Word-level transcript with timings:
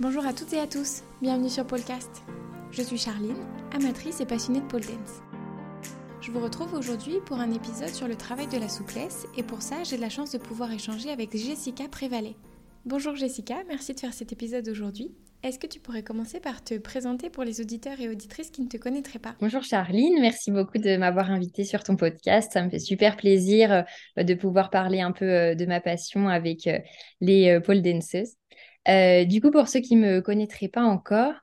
Bonjour 0.00 0.26
à 0.26 0.32
toutes 0.32 0.54
et 0.54 0.58
à 0.58 0.66
tous, 0.66 1.02
bienvenue 1.20 1.50
sur 1.50 1.66
Polcast. 1.66 2.22
Je 2.70 2.80
suis 2.80 2.96
Charline, 2.96 3.36
amatrice 3.72 4.22
et 4.22 4.26
passionnée 4.26 4.62
de 4.62 4.66
pole 4.66 4.80
dance. 4.80 5.20
Je 6.22 6.30
vous 6.30 6.40
retrouve 6.40 6.72
aujourd'hui 6.72 7.16
pour 7.26 7.36
un 7.38 7.52
épisode 7.52 7.90
sur 7.90 8.08
le 8.08 8.16
travail 8.16 8.46
de 8.46 8.56
la 8.56 8.70
souplesse 8.70 9.26
et 9.36 9.42
pour 9.42 9.60
ça 9.60 9.84
j'ai 9.84 9.98
la 9.98 10.08
chance 10.08 10.32
de 10.32 10.38
pouvoir 10.38 10.72
échanger 10.72 11.10
avec 11.10 11.36
Jessica 11.36 11.88
Prévalet. 11.88 12.36
Bonjour 12.86 13.16
Jessica, 13.16 13.56
merci 13.68 13.92
de 13.92 14.00
faire 14.00 14.14
cet 14.14 14.32
épisode 14.32 14.66
aujourd'hui. 14.66 15.14
Est-ce 15.42 15.58
que 15.58 15.66
tu 15.66 15.78
pourrais 15.78 16.02
commencer 16.02 16.40
par 16.40 16.64
te 16.64 16.78
présenter 16.78 17.28
pour 17.28 17.44
les 17.44 17.60
auditeurs 17.60 18.00
et 18.00 18.08
auditrices 18.08 18.50
qui 18.50 18.62
ne 18.62 18.68
te 18.68 18.78
connaîtraient 18.78 19.18
pas? 19.18 19.34
Bonjour 19.40 19.62
Charline, 19.62 20.20
merci 20.20 20.50
beaucoup 20.50 20.78
de 20.78 20.96
m'avoir 20.96 21.30
invitée 21.30 21.64
sur 21.64 21.82
ton 21.82 21.96
podcast. 21.96 22.50
Ça 22.52 22.62
me 22.64 22.70
fait 22.70 22.78
super 22.78 23.16
plaisir 23.16 23.84
euh, 24.18 24.22
de 24.22 24.34
pouvoir 24.34 24.70
parler 24.70 25.00
un 25.00 25.12
peu 25.12 25.28
euh, 25.28 25.54
de 25.54 25.66
ma 25.66 25.80
passion 25.80 26.28
avec 26.28 26.66
euh, 26.66 26.78
les 27.20 27.60
pole 27.60 27.82
danceuses. 27.82 28.36
Du 28.86 29.40
coup, 29.40 29.50
pour 29.50 29.68
ceux 29.68 29.80
qui 29.80 29.96
ne 29.96 30.16
me 30.16 30.20
connaîtraient 30.20 30.68
pas 30.68 30.82
encore, 30.82 31.34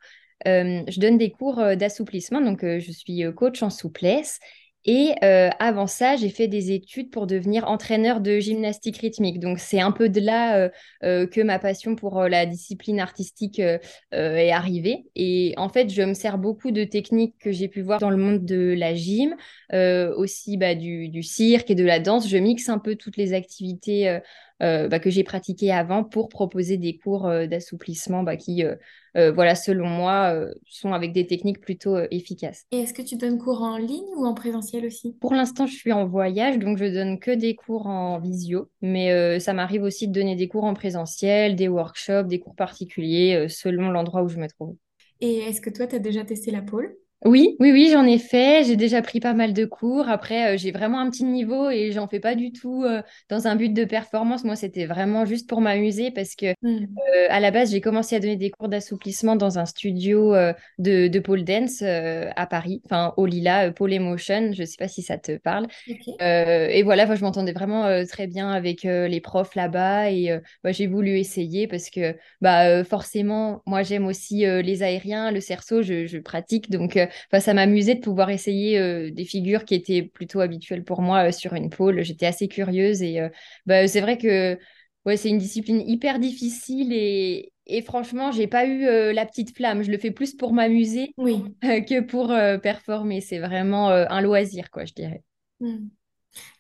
je 0.46 1.00
donne 1.00 1.18
des 1.18 1.32
cours 1.32 1.58
d'assouplissement, 1.76 2.42
donc 2.42 2.62
je 2.64 2.92
suis 2.92 3.24
coach 3.36 3.62
en 3.64 3.70
souplesse 3.70 4.40
et 4.86 5.14
euh, 5.24 5.50
avant 5.60 5.88
ça, 5.88 6.16
j'ai 6.16 6.30
fait 6.30 6.48
des 6.48 6.72
études 6.72 7.12
pour 7.12 7.28
devenir 7.28 7.68
entraîneur 7.70 8.22
de 8.22 8.40
gymnastique 8.40 8.98
rythmique. 8.98 9.40
Donc, 9.40 9.60
c'est 9.60 9.82
un 9.82 9.92
peu 9.92 10.08
de 10.08 10.22
là 10.22 10.58
euh, 10.58 10.70
euh, 11.04 11.28
que 11.28 11.42
ma 11.42 11.60
passion 11.60 11.96
pour 11.96 12.24
la 12.24 12.46
discipline 12.46 13.00
artistique 13.00 13.60
est 13.60 14.52
arrivée. 14.52 15.06
Et 15.16 15.54
en 15.58 15.70
fait, 15.70 15.90
je 15.90 16.02
me 16.02 16.14
sers 16.14 16.38
beaucoup 16.38 16.72
de 16.72 16.86
techniques 16.86 17.36
que 17.40 17.52
j'ai 17.52 17.68
pu 17.68 17.82
voir 17.82 18.00
dans 18.00 18.10
le 18.10 18.18
monde 18.18 18.46
de 18.46 18.74
la 18.78 18.96
gym, 18.96 19.36
aussi 19.72 20.58
bah, 20.58 20.76
du, 20.76 21.24
cirque 21.24 21.70
et 21.70 21.76
de 21.76 21.84
la 21.84 22.00
danse. 22.00 22.30
Je 22.30 22.38
mixe 22.38 22.70
un 22.70 22.80
peu 22.80 22.96
toutes 22.96 23.18
les 23.18 23.34
activités 23.34 24.08
euh, 24.08 24.20
bah, 24.60 25.00
que 25.00 25.10
j'ai 25.10 25.24
pratiqué 25.24 25.72
avant 25.72 26.04
pour 26.04 26.30
proposer 26.30 26.78
des 26.78 26.98
cours 26.98 27.28
euh, 27.28 27.48
d'assouplissement 27.48 28.24
bah, 28.24 28.36
qui, 28.36 28.64
euh, 28.64 29.32
voilà, 29.32 29.56
selon 29.56 29.88
moi, 29.88 30.36
sont 30.70 30.94
avec 30.94 31.14
des 31.14 31.26
techniques 31.26 31.62
plutôt 31.62 31.98
efficaces. 32.12 32.66
Et 32.72 32.80
est-ce 32.80 32.94
que 32.94 33.02
tu 33.02 33.16
donnes 33.16 33.38
cours 33.38 33.62
en 33.62 33.78
ligne 33.78 34.06
ou 34.16 34.26
en 34.26 34.34
présentiel 34.34 34.86
aussi? 34.86 35.16
Pour 35.20 35.34
l'instant, 35.34 35.66
je 35.66 35.76
suis 35.76 35.92
en 35.92 36.06
voyage, 36.06 36.60
donc 36.60 36.78
je 36.78 36.86
donne 36.86 37.20
que 37.20 37.32
des 37.32 37.56
cours 37.56 37.88
en 37.88 38.20
visio, 38.20 38.70
mais 38.82 39.40
ça 39.40 39.54
m'arrive 39.54 39.84
aussi 39.84 40.08
de 40.08 40.14
donner 40.14 40.36
des 40.36 40.48
cours 40.48 40.64
en 40.66 40.74
présentiel, 40.74 41.56
des 41.56 41.68
workshops, 41.68 42.28
des 42.28 42.40
cours 42.40 42.56
particuliers, 42.56 43.48
selon 43.50 43.90
l'endroit 43.90 44.24
où 44.24 44.30
je 44.30 44.38
me 44.38 44.48
trouve. 44.48 44.76
Et 45.22 45.40
est-ce 45.40 45.62
que 45.62 45.70
toi, 45.70 45.88
tu 45.88 45.96
as 45.96 46.00
déjà 46.00 46.24
testé 46.24 46.52
la 46.52 46.62
pole? 46.62 46.96
Oui, 47.26 47.58
oui, 47.60 47.72
oui, 47.74 47.90
j'en 47.92 48.06
ai 48.06 48.18
fait. 48.18 48.64
J'ai 48.66 48.78
déjà 48.78 49.02
pris 49.02 49.20
pas 49.20 49.34
mal 49.34 49.52
de 49.54 49.66
cours. 49.66 50.08
Après, 50.08 50.54
euh, 50.54 50.58
j'ai 50.58 50.72
vraiment 50.72 51.00
un 51.00 51.10
petit 51.10 51.26
niveau 51.26 51.70
et 51.70 51.92
j'en 51.92 52.08
fais 52.08 52.22
pas 52.22 52.34
du 52.34 52.54
tout 52.54 52.86
euh, 52.86 53.02
dans 53.30 53.46
un 53.46 53.58
but 53.58 53.74
de 53.74 53.84
performance. 53.84 54.46
Moi, 54.46 54.56
c'était 54.56 54.86
vraiment 54.86 55.26
juste 55.26 55.50
pour 55.50 55.60
m'amuser 55.60 56.12
parce 56.12 56.36
que 56.36 56.54
mmh. 56.62 56.86
euh, 56.86 57.28
à 57.30 57.42
la 57.42 57.52
base, 57.52 57.72
j'ai 57.72 57.82
commencé 57.82 58.16
à 58.16 58.22
donner 58.22 58.38
des 58.38 58.50
cours 58.50 58.70
d'assouplissement 58.70 59.36
dans 59.36 59.60
un 59.60 59.66
studio 59.66 60.34
de, 60.78 61.08
de 61.10 61.20
pole 61.20 61.44
dance 61.44 61.82
à 61.82 62.48
Paris, 62.48 62.82
enfin 62.86 63.14
au 63.18 63.26
Lila, 63.26 63.72
Pole 63.72 63.94
Emotion. 63.94 64.54
Je 64.54 64.64
sais 64.64 64.78
pas 64.78 64.88
si 64.88 65.02
ça 65.02 65.18
te 65.18 65.38
parle. 65.38 65.68
et 66.20 66.84
voilà, 66.84 67.14
je 67.14 67.22
m'entendais 67.22 67.52
vraiment 67.52 68.06
très 68.06 68.28
bien 68.28 68.50
avec 68.52 68.84
les 68.84 69.22
profs 69.22 69.56
là-bas 69.56 70.12
et 70.12 70.40
bah, 70.64 70.72
j'ai 70.72 70.88
voulu 70.88 71.18
essayer 71.18 71.68
parce 71.68 71.90
que 71.90 72.16
bah 72.42 72.84
forcément, 72.84 73.62
moi 73.66 73.84
j'aime 73.84 74.06
aussi 74.06 74.40
les 74.40 74.84
aériens, 74.84 75.32
le 75.32 75.42
cerceau, 75.42 75.82
je, 75.82 76.06
je 76.06 76.18
pratique 76.18 76.70
donc 76.70 76.98
ça 77.40 77.54
m'amusait 77.54 77.96
de 77.96 78.02
pouvoir 78.02 78.30
essayer 78.30 78.78
euh, 78.80 79.12
des 79.12 79.26
figures 79.26 79.66
qui 79.66 79.76
étaient 79.76 80.04
plutôt 80.04 80.40
habituelles 80.40 80.84
pour 80.84 81.02
moi 81.02 81.28
euh, 81.30 81.32
sur 81.32 81.54
une 81.54 81.70
pôle. 81.70 82.04
J'étais 82.04 82.26
assez 82.26 82.48
curieuse 82.48 83.02
et 83.02 83.20
euh, 83.22 83.30
bah, 83.66 83.88
c'est 83.88 84.02
vrai 84.02 84.18
que 84.18 84.58
ouais, 85.06 85.18
c'est 85.18 85.30
une 85.30 85.38
discipline 85.38 85.82
hyper 85.82 86.20
difficile 86.20 86.94
et, 86.94 87.52
et 87.66 87.82
franchement, 87.82 88.32
j'ai 88.32 88.48
pas 88.48 88.66
eu 88.66 89.14
la 89.14 89.26
petite 89.26 89.56
flamme. 89.56 89.84
Je 89.84 89.92
le 89.92 89.98
fais 89.98 90.12
plus 90.12 90.36
pour 90.36 90.54
m'amuser 90.54 91.14
oui. 91.18 91.44
que 91.62 92.02
pour 92.02 92.30
performer. 92.62 93.22
C'est 93.22 93.40
vraiment 93.40 93.90
un 93.90 94.22
loisir, 94.22 94.72
quoi, 94.72 94.86
je 94.86 94.94
dirais. 94.94 95.24
Mmh. 95.60 95.90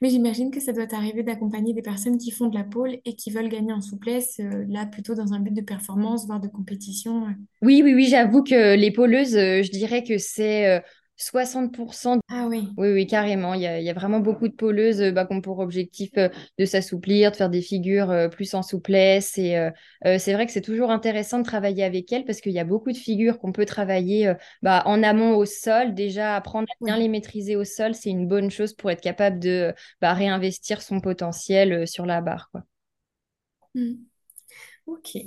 Mais 0.02 0.10
j'imagine 0.10 0.52
que 0.52 0.60
ça 0.60 0.74
doit 0.74 0.88
t'arriver 0.88 1.24
d'accompagner 1.24 1.74
des 1.74 1.82
personnes 1.82 2.18
qui 2.18 2.32
font 2.32 2.48
de 2.48 2.56
la 2.56 2.64
pole 2.64 2.98
et 3.06 3.16
qui 3.16 3.32
veulent 3.32 3.50
gagner 3.50 3.74
en 3.74 3.82
souplesse, 3.82 4.40
euh, 4.40 4.66
là 4.68 4.86
plutôt 4.86 5.16
dans 5.16 5.34
un 5.34 5.40
but 5.40 5.54
de 5.54 5.62
performance, 5.62 6.26
voire 6.26 6.40
de 6.40 6.48
compétition. 6.48 7.28
Oui, 7.62 7.82
oui, 7.84 7.94
oui, 7.94 8.08
j'avoue 8.08 8.44
que 8.44 8.76
les 8.76 8.92
poleuses, 8.92 9.36
euh, 9.36 9.64
je 9.64 9.72
dirais 9.72 10.04
que 10.04 10.18
c'est 10.18 10.68
euh, 10.68 10.80
60%. 11.20 12.20
Ah 12.30 12.48
oui. 12.48 12.70
Oui, 12.78 12.94
oui, 12.94 13.06
carrément. 13.06 13.54
Il 13.54 13.62
y 13.62 13.68
a, 13.68 13.94
vraiment 13.94 14.22
beaucoup 14.22 14.48
de 14.48 14.54
poleuses 14.54 15.02
euh, 15.02 15.12
bah, 15.12 15.26
qui 15.26 15.34
ont 15.34 15.42
pour 15.42 15.60
objectif 15.60 16.12
euh, 16.18 16.30
de 16.58 16.64
s'assouplir, 16.64 17.32
de 17.32 17.36
faire 17.36 17.50
des 17.50 17.62
figures 17.62 18.10
euh, 18.10 18.30
plus 18.30 18.54
en 18.54 18.64
souplesse. 18.64 19.38
Et 19.38 19.58
c'est 20.18 20.34
vrai 20.34 20.46
que 20.46 20.52
c'est 20.52 20.62
toujours 20.62 20.92
intéressant 20.92 21.40
de 21.40 21.44
travailler 21.44 21.84
avec 21.84 22.12
elles 22.14 22.24
parce 22.24 22.40
qu'il 22.40 22.54
y 22.54 22.60
a 22.60 22.64
beaucoup 22.64 22.92
de 22.92 22.98
figures 22.98 23.38
qu'on 23.38 23.52
peut 23.52 23.66
travailler 23.66 24.34
bah, 24.62 24.82
en 24.86 25.04
amont 25.04 25.36
au 25.36 25.46
sol. 25.46 25.94
Déjà, 25.94 26.36
apprendre 26.36 26.68
à 26.72 26.86
bien 26.86 26.98
les 26.98 27.10
maîtriser 27.10 27.58
au 27.58 27.66
sol, 27.66 27.94
c'est 27.94 28.10
une 28.10 28.28
bonne 28.28 28.50
chose 28.50 28.74
pour 28.74 28.90
être 28.90 29.02
capable 29.02 29.40
de 29.40 29.74
bah, 30.02 30.14
réinvestir 30.14 30.82
son 30.82 31.02
potentiel 31.02 31.86
sur 31.88 32.06
la 32.06 32.22
barre. 32.22 32.50
Quoi. 32.52 32.64
Mmh. 33.76 33.96
Ok. 34.86 35.18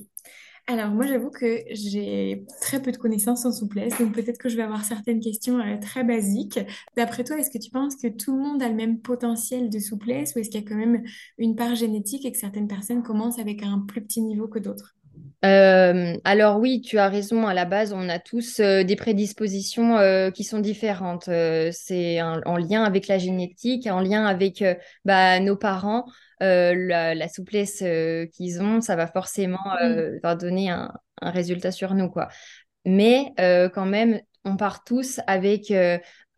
Alors 0.68 0.90
moi 0.90 1.06
j'avoue 1.06 1.30
que 1.30 1.64
j'ai 1.70 2.44
très 2.60 2.80
peu 2.80 2.92
de 2.92 2.96
connaissances 2.96 3.44
en 3.44 3.52
souplesse, 3.52 3.98
donc 3.98 4.12
peut-être 4.12 4.38
que 4.38 4.48
je 4.48 4.56
vais 4.56 4.62
avoir 4.62 4.84
certaines 4.84 5.18
questions 5.18 5.58
euh, 5.58 5.76
très 5.80 6.04
basiques. 6.04 6.60
D'après 6.96 7.24
toi, 7.24 7.36
est-ce 7.38 7.50
que 7.50 7.58
tu 7.58 7.70
penses 7.70 7.96
que 7.96 8.06
tout 8.06 8.36
le 8.36 8.42
monde 8.42 8.62
a 8.62 8.68
le 8.68 8.74
même 8.76 9.00
potentiel 9.00 9.70
de 9.70 9.78
souplesse 9.80 10.34
ou 10.34 10.38
est-ce 10.38 10.50
qu'il 10.50 10.60
y 10.60 10.64
a 10.64 10.68
quand 10.68 10.76
même 10.76 11.02
une 11.36 11.56
part 11.56 11.74
génétique 11.74 12.24
et 12.24 12.30
que 12.30 12.38
certaines 12.38 12.68
personnes 12.68 13.02
commencent 13.02 13.40
avec 13.40 13.64
un 13.64 13.80
plus 13.80 14.02
petit 14.02 14.22
niveau 14.22 14.46
que 14.46 14.60
d'autres? 14.60 14.94
Euh, 15.44 16.16
alors 16.22 16.60
oui, 16.60 16.80
tu 16.80 16.98
as 16.98 17.08
raison. 17.08 17.48
À 17.48 17.54
la 17.54 17.64
base, 17.64 17.92
on 17.92 18.08
a 18.08 18.20
tous 18.20 18.60
euh, 18.60 18.84
des 18.84 18.94
prédispositions 18.94 19.98
qui 20.32 20.44
sont 20.44 20.60
différentes. 20.60 21.28
c'est 21.72 22.22
en 22.22 22.56
lien 22.56 22.84
avec 22.84 23.08
la 23.08 23.18
génétique, 23.18 23.88
en 23.88 24.00
lien 24.00 24.24
avec 24.26 24.64
bah, 25.04 25.40
nos 25.40 25.56
parents. 25.56 26.04
Euh, 26.42 26.75
la, 26.75 27.28
souplesse 27.28 27.82
euh, 27.82 28.26
qu'ils 28.26 28.60
ont, 28.62 28.80
ça 28.80 28.97
va 28.97 29.06
forcément 29.06 29.76
euh, 29.80 30.19
leur 30.22 30.36
donner 30.36 30.70
un, 30.70 30.92
résultat 31.20 31.70
sur 31.70 31.94
nous, 31.94 32.10
quoi. 32.10 32.28
Mais 32.84 33.32
quand 33.36 33.86
même, 33.86 34.20
on 34.44 34.56
part 34.56 34.82
tous 34.82 35.20
avec 35.28 35.72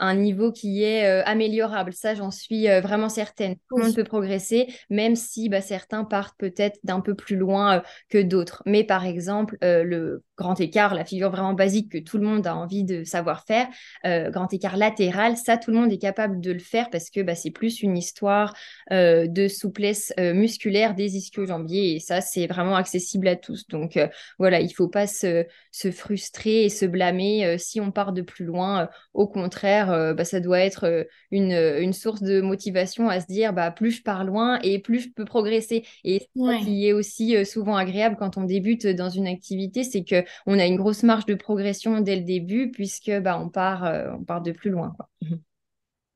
un 0.00 0.14
niveau 0.14 0.52
qui 0.52 0.82
est 0.82 1.04
améliorable. 1.24 1.92
Ça, 1.92 2.14
j'en 2.14 2.30
suis 2.30 2.66
vraiment 2.80 3.08
certaine. 3.08 3.56
Tout 3.68 3.78
le 3.78 3.84
monde 3.84 3.94
peut 3.94 4.04
progresser, 4.04 4.66
même 4.90 5.16
si 5.16 5.48
bah, 5.48 5.60
certains 5.60 6.04
partent 6.04 6.36
peut-être 6.38 6.78
d'un 6.84 7.00
peu 7.00 7.14
plus 7.14 7.36
loin 7.36 7.82
que 8.08 8.20
d'autres. 8.20 8.62
Mais 8.66 8.84
par 8.84 9.06
exemple, 9.06 9.56
le 9.60 10.22
grand 10.36 10.60
écart, 10.60 10.94
la 10.94 11.04
figure 11.04 11.30
vraiment 11.30 11.52
basique 11.52 11.92
que 11.92 11.98
tout 11.98 12.18
le 12.18 12.26
monde 12.26 12.46
a 12.46 12.56
envie 12.56 12.84
de 12.84 13.04
savoir 13.04 13.44
faire, 13.44 13.68
euh, 14.04 14.30
grand 14.30 14.52
écart 14.52 14.76
latéral, 14.76 15.36
ça, 15.36 15.56
tout 15.56 15.70
le 15.70 15.78
monde 15.78 15.92
est 15.92 15.98
capable 15.98 16.40
de 16.40 16.52
le 16.52 16.58
faire 16.58 16.90
parce 16.90 17.10
que 17.10 17.20
bah, 17.20 17.34
c'est 17.34 17.50
plus 17.50 17.82
une 17.82 17.96
histoire 17.96 18.54
euh, 18.90 19.26
de 19.28 19.46
souplesse 19.48 20.12
euh, 20.18 20.34
musculaire 20.34 20.94
des 20.94 21.16
ischio-jambiers 21.16 21.94
et 21.94 22.00
ça, 22.00 22.20
c'est 22.20 22.46
vraiment 22.46 22.76
accessible 22.76 23.28
à 23.28 23.36
tous. 23.36 23.66
Donc 23.68 23.98
voilà, 24.38 24.60
il 24.60 24.70
faut 24.70 24.88
pas 24.88 25.06
se, 25.06 25.46
se, 25.70 25.90
frustrer 25.90 26.64
et 26.64 26.68
se 26.68 26.86
blâmer 26.86 27.56
si 27.58 27.80
on 27.80 27.92
part 27.92 28.12
de 28.12 28.22
plus 28.22 28.44
loin. 28.44 28.88
au 29.12 29.28
contraire, 29.28 29.93
bah, 30.14 30.24
ça 30.24 30.40
doit 30.40 30.60
être 30.60 31.06
une, 31.30 31.52
une, 31.52 31.92
source 31.92 32.22
de 32.22 32.40
motivation 32.40 33.08
à 33.08 33.20
se 33.20 33.26
dire, 33.26 33.52
bah, 33.52 33.70
plus 33.70 33.90
je 33.90 34.02
pars 34.02 34.24
loin 34.24 34.58
et 34.62 34.78
plus 34.78 35.00
je 35.00 35.08
peux 35.10 35.24
progresser. 35.24 35.84
Et 36.04 36.28
ce 36.34 36.64
qui 36.64 36.86
est 36.86 36.92
aussi 36.92 37.44
souvent 37.44 37.76
agréable 37.76 38.16
quand 38.18 38.36
on 38.36 38.44
débute 38.44 38.86
dans 38.86 39.10
une 39.10 39.26
activité, 39.26 39.84
c'est 39.84 40.04
que 40.04 40.24
on 40.46 40.58
a 40.58 40.66
une 40.66 40.76
grosse 40.76 41.02
marge 41.02 41.26
de 41.26 41.34
progression 41.34 42.00
dès 42.00 42.16
le 42.16 42.22
début 42.22 42.70
puisque 42.70 43.10
bah, 43.20 43.38
on, 43.38 43.48
part, 43.48 43.84
euh, 43.84 44.12
on 44.18 44.24
part 44.24 44.42
de 44.42 44.52
plus 44.52 44.70
loin. 44.70 44.94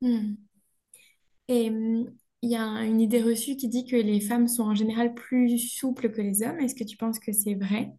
Hmm. 0.01 0.35
Et 1.49 1.71
hmm, 1.71 2.11
il 2.43 2.51
y 2.51 2.57
a 2.57 2.85
une 2.85 3.01
idée 3.01 3.23
reçue 3.23 3.57
qui 3.57 3.69
dit 3.69 3.85
que 3.85 3.97
les 3.97 4.21
femmes 4.21 4.49
sont 4.49 4.65
en 4.65 4.75
général 4.75 5.15
plus 5.15 5.59
souples 5.59 6.11
que 6.11 6.21
les 6.21 6.43
hommes. 6.43 6.61
Est-ce 6.61 6.75
que 6.75 6.85
tu 6.85 6.97
penses 6.97 7.19
que 7.19 7.33
c'est 7.33 7.55
vrai? 7.55 7.93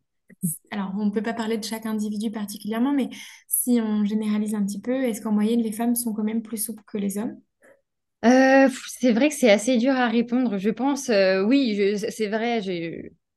Alors, 0.72 0.92
on 0.98 1.06
ne 1.06 1.12
peut 1.12 1.22
pas 1.24 1.34
parler 1.34 1.58
de 1.58 1.64
chaque 1.64 1.86
individu 1.86 2.32
particulièrement, 2.32 2.94
mais 2.94 3.10
si 3.48 3.80
on 3.82 4.06
généralise 4.06 4.56
un 4.56 4.66
petit 4.66 4.82
peu, 4.82 5.04
est-ce 5.04 5.22
qu'en 5.22 5.32
moyenne, 5.32 5.62
les 5.62 5.72
femmes 5.72 5.96
sont 5.96 6.14
quand 6.14 6.24
même 6.24 6.42
plus 6.42 6.58
souples 6.58 6.84
que 6.88 6.98
les 6.98 7.18
hommes? 7.18 7.40
Euh, 8.26 8.70
c'est 9.00 9.14
vrai 9.14 9.30
que 9.30 9.36
c'est 9.36 9.50
assez 9.52 9.78
dur 9.78 9.94
à 9.96 10.08
répondre. 10.10 10.58
Je 10.58 10.70
pense, 10.70 11.10
euh, 11.10 11.42
oui, 11.44 11.98
c'est 12.10 12.28
vrai. 12.28 12.62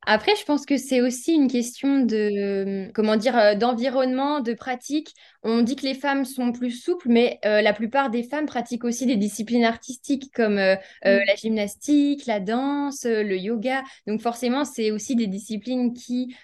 Après, 0.04 0.34
je 0.34 0.44
pense 0.44 0.66
que 0.66 0.76
c'est 0.78 1.00
aussi 1.00 1.32
une 1.32 1.46
question 1.48 2.00
de, 2.00 2.90
comment 2.92 3.14
dire, 3.14 3.36
euh, 3.38 3.54
d'environnement, 3.54 4.40
de 4.40 4.52
pratique. 4.52 5.14
On 5.44 5.62
dit 5.62 5.76
que 5.76 5.82
les 5.82 5.94
femmes 5.94 6.24
sont 6.24 6.50
plus 6.50 6.72
souples, 6.72 7.08
mais 7.08 7.38
euh, 7.44 7.62
la 7.62 7.72
plupart 7.72 8.10
des 8.10 8.24
femmes 8.24 8.46
pratiquent 8.46 8.84
aussi 8.84 9.06
des 9.06 9.16
disciplines 9.16 9.64
artistiques 9.64 10.32
comme 10.34 10.58
euh, 10.58 10.74
la 11.04 11.34
gymnastique, 11.36 12.26
la 12.26 12.40
danse, 12.40 13.04
le 13.04 13.36
yoga. 13.36 13.84
Donc 14.08 14.20
forcément, 14.20 14.64
c'est 14.64 14.90
aussi 14.90 15.14
des 15.14 15.28
disciplines 15.28 15.94
qui 15.94 16.34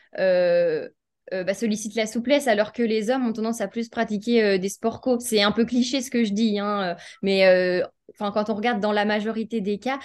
bah, 1.32 1.54
sollicitent 1.54 1.94
la 1.94 2.06
souplesse, 2.06 2.48
alors 2.48 2.72
que 2.72 2.82
les 2.82 3.10
hommes 3.10 3.26
ont 3.26 3.32
tendance 3.32 3.60
à 3.60 3.69
plus 3.69 3.88
pratiquer 3.88 4.58
des 4.58 4.69
sports 4.69 5.00
co. 5.00 5.19
C'est 5.20 5.42
un 5.42 5.52
peu 5.52 5.64
cliché 5.64 6.00
ce 6.00 6.10
que 6.10 6.25
je 6.25 6.32
dis, 6.32 6.58
hein, 6.58 6.96
mais 7.22 7.82
enfin, 8.14 8.32
quand 8.32 8.50
on 8.50 8.54
regarde 8.54 8.80
dans 8.80 8.92
la 8.92 9.04
majorité 9.04 9.60
des 9.60 9.78
cas, 9.78 9.98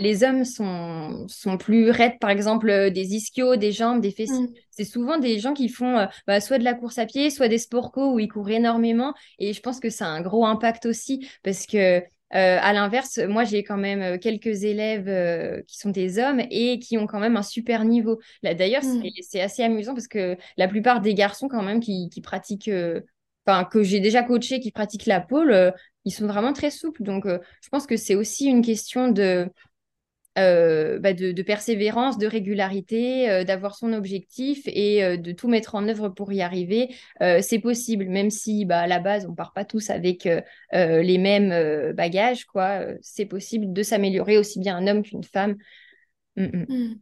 les 0.00 0.24
hommes 0.24 0.44
sont, 0.44 1.26
sont 1.28 1.58
plus 1.58 1.90
raides, 1.90 2.18
par 2.20 2.30
exemple, 2.30 2.90
des 2.90 3.14
ischios, 3.14 3.56
des 3.56 3.72
jambes, 3.72 4.00
des 4.00 4.12
fessiers. 4.12 4.46
Mm. 4.46 4.54
C'est 4.70 4.84
souvent 4.84 5.18
des 5.18 5.38
gens 5.38 5.54
qui 5.54 5.68
font 5.68 6.06
bah, 6.26 6.40
soit 6.40 6.58
de 6.58 6.64
la 6.64 6.74
course 6.74 6.98
à 6.98 7.06
pied, 7.06 7.30
soit 7.30 7.48
des 7.48 7.58
sports 7.58 7.90
co 7.90 8.12
où 8.14 8.18
ils 8.18 8.28
courent 8.28 8.50
énormément. 8.50 9.14
Et 9.38 9.52
je 9.52 9.60
pense 9.60 9.80
que 9.80 9.90
ça 9.90 10.06
a 10.06 10.10
un 10.10 10.20
gros 10.20 10.46
impact 10.46 10.86
aussi 10.86 11.28
parce 11.42 11.66
que 11.66 12.02
euh, 12.34 12.58
à 12.60 12.72
l'inverse, 12.72 13.18
moi, 13.18 13.44
j'ai 13.44 13.64
quand 13.64 13.78
même 13.78 14.02
euh, 14.02 14.18
quelques 14.18 14.64
élèves 14.64 15.08
euh, 15.08 15.62
qui 15.66 15.78
sont 15.78 15.90
des 15.90 16.18
hommes 16.18 16.42
et 16.50 16.78
qui 16.78 16.98
ont 16.98 17.06
quand 17.06 17.20
même 17.20 17.36
un 17.36 17.42
super 17.42 17.84
niveau. 17.84 18.20
Là, 18.42 18.54
d'ailleurs, 18.54 18.82
c'est 19.22 19.40
assez 19.40 19.62
amusant 19.62 19.94
parce 19.94 20.08
que 20.08 20.36
la 20.56 20.68
plupart 20.68 21.00
des 21.00 21.14
garçons, 21.14 21.48
quand 21.48 21.62
même, 21.62 21.80
qui, 21.80 22.10
qui 22.10 22.20
pratiquent, 22.20 22.70
enfin, 23.46 23.64
que 23.64 23.82
j'ai 23.82 24.00
déjà 24.00 24.22
coaché, 24.22 24.60
qui 24.60 24.72
pratiquent 24.72 25.06
la 25.06 25.20
pole, 25.20 25.72
ils 26.04 26.12
sont 26.12 26.26
vraiment 26.26 26.52
très 26.52 26.70
souples. 26.70 27.02
Donc, 27.02 27.26
je 27.26 27.68
pense 27.70 27.86
que 27.86 27.96
c'est 27.96 28.14
aussi 28.14 28.46
une 28.46 28.62
question 28.62 29.08
de, 29.08 29.48
euh, 30.36 30.98
bah, 31.00 31.14
de, 31.14 31.42
persévérance, 31.42 32.18
de 32.18 32.26
régularité, 32.26 33.28
euh, 33.28 33.44
d'avoir 33.44 33.74
son 33.74 33.92
objectif 33.92 34.62
et 34.66 35.02
euh, 35.02 35.16
de 35.16 35.32
tout 35.32 35.48
mettre 35.48 35.74
en 35.74 35.88
œuvre 35.88 36.10
pour 36.10 36.32
y 36.32 36.42
arriver, 36.42 36.94
c'est 37.40 37.58
possible, 37.58 38.06
même 38.06 38.30
si 38.30 38.64
bah, 38.64 38.80
à 38.80 38.86
la 38.86 39.00
base, 39.00 39.26
on 39.26 39.34
part 39.34 39.52
pas 39.52 39.64
tous 39.64 39.90
avec 39.90 40.28
les 40.72 41.18
mêmes 41.18 41.92
bagages, 41.92 42.44
quoi. 42.44 42.82
c'est 43.00 43.26
possible 43.26 43.72
de 43.72 43.82
s'améliorer 43.82 44.38
aussi 44.38 44.60
bien 44.60 44.76
un 44.76 44.86
homme 44.86 45.02
qu'une 45.02 45.24
femme. 45.24 45.56
Mm, 46.36 46.44
mm. 46.44 46.66
Mm. 46.68 47.00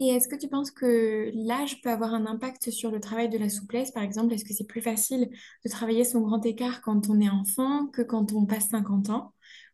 Et 0.00 0.08
est-ce 0.08 0.26
que 0.26 0.34
tu 0.34 0.48
penses 0.48 0.72
que 0.72 1.30
l'âge 1.32 1.80
peut 1.80 1.90
avoir 1.90 2.12
un 2.12 2.26
impact 2.26 2.70
sur 2.70 2.90
le 2.90 2.98
travail 2.98 3.28
de 3.28 3.38
la 3.38 3.48
souplesse, 3.48 3.92
par 3.92 4.02
exemple? 4.02 4.34
Est-ce 4.34 4.44
que 4.44 4.52
c'est 4.52 4.66
plus 4.66 4.82
facile 4.82 5.30
de 5.64 5.70
travailler 5.70 6.02
son 6.02 6.22
grand 6.22 6.44
écart 6.44 6.82
quand 6.82 7.08
on 7.08 7.20
est 7.20 7.28
enfant 7.28 7.86
que 7.86 8.02
quand 8.02 8.32
on 8.32 8.44
passe 8.44 8.70
50 8.70 9.10
ans? 9.10 9.32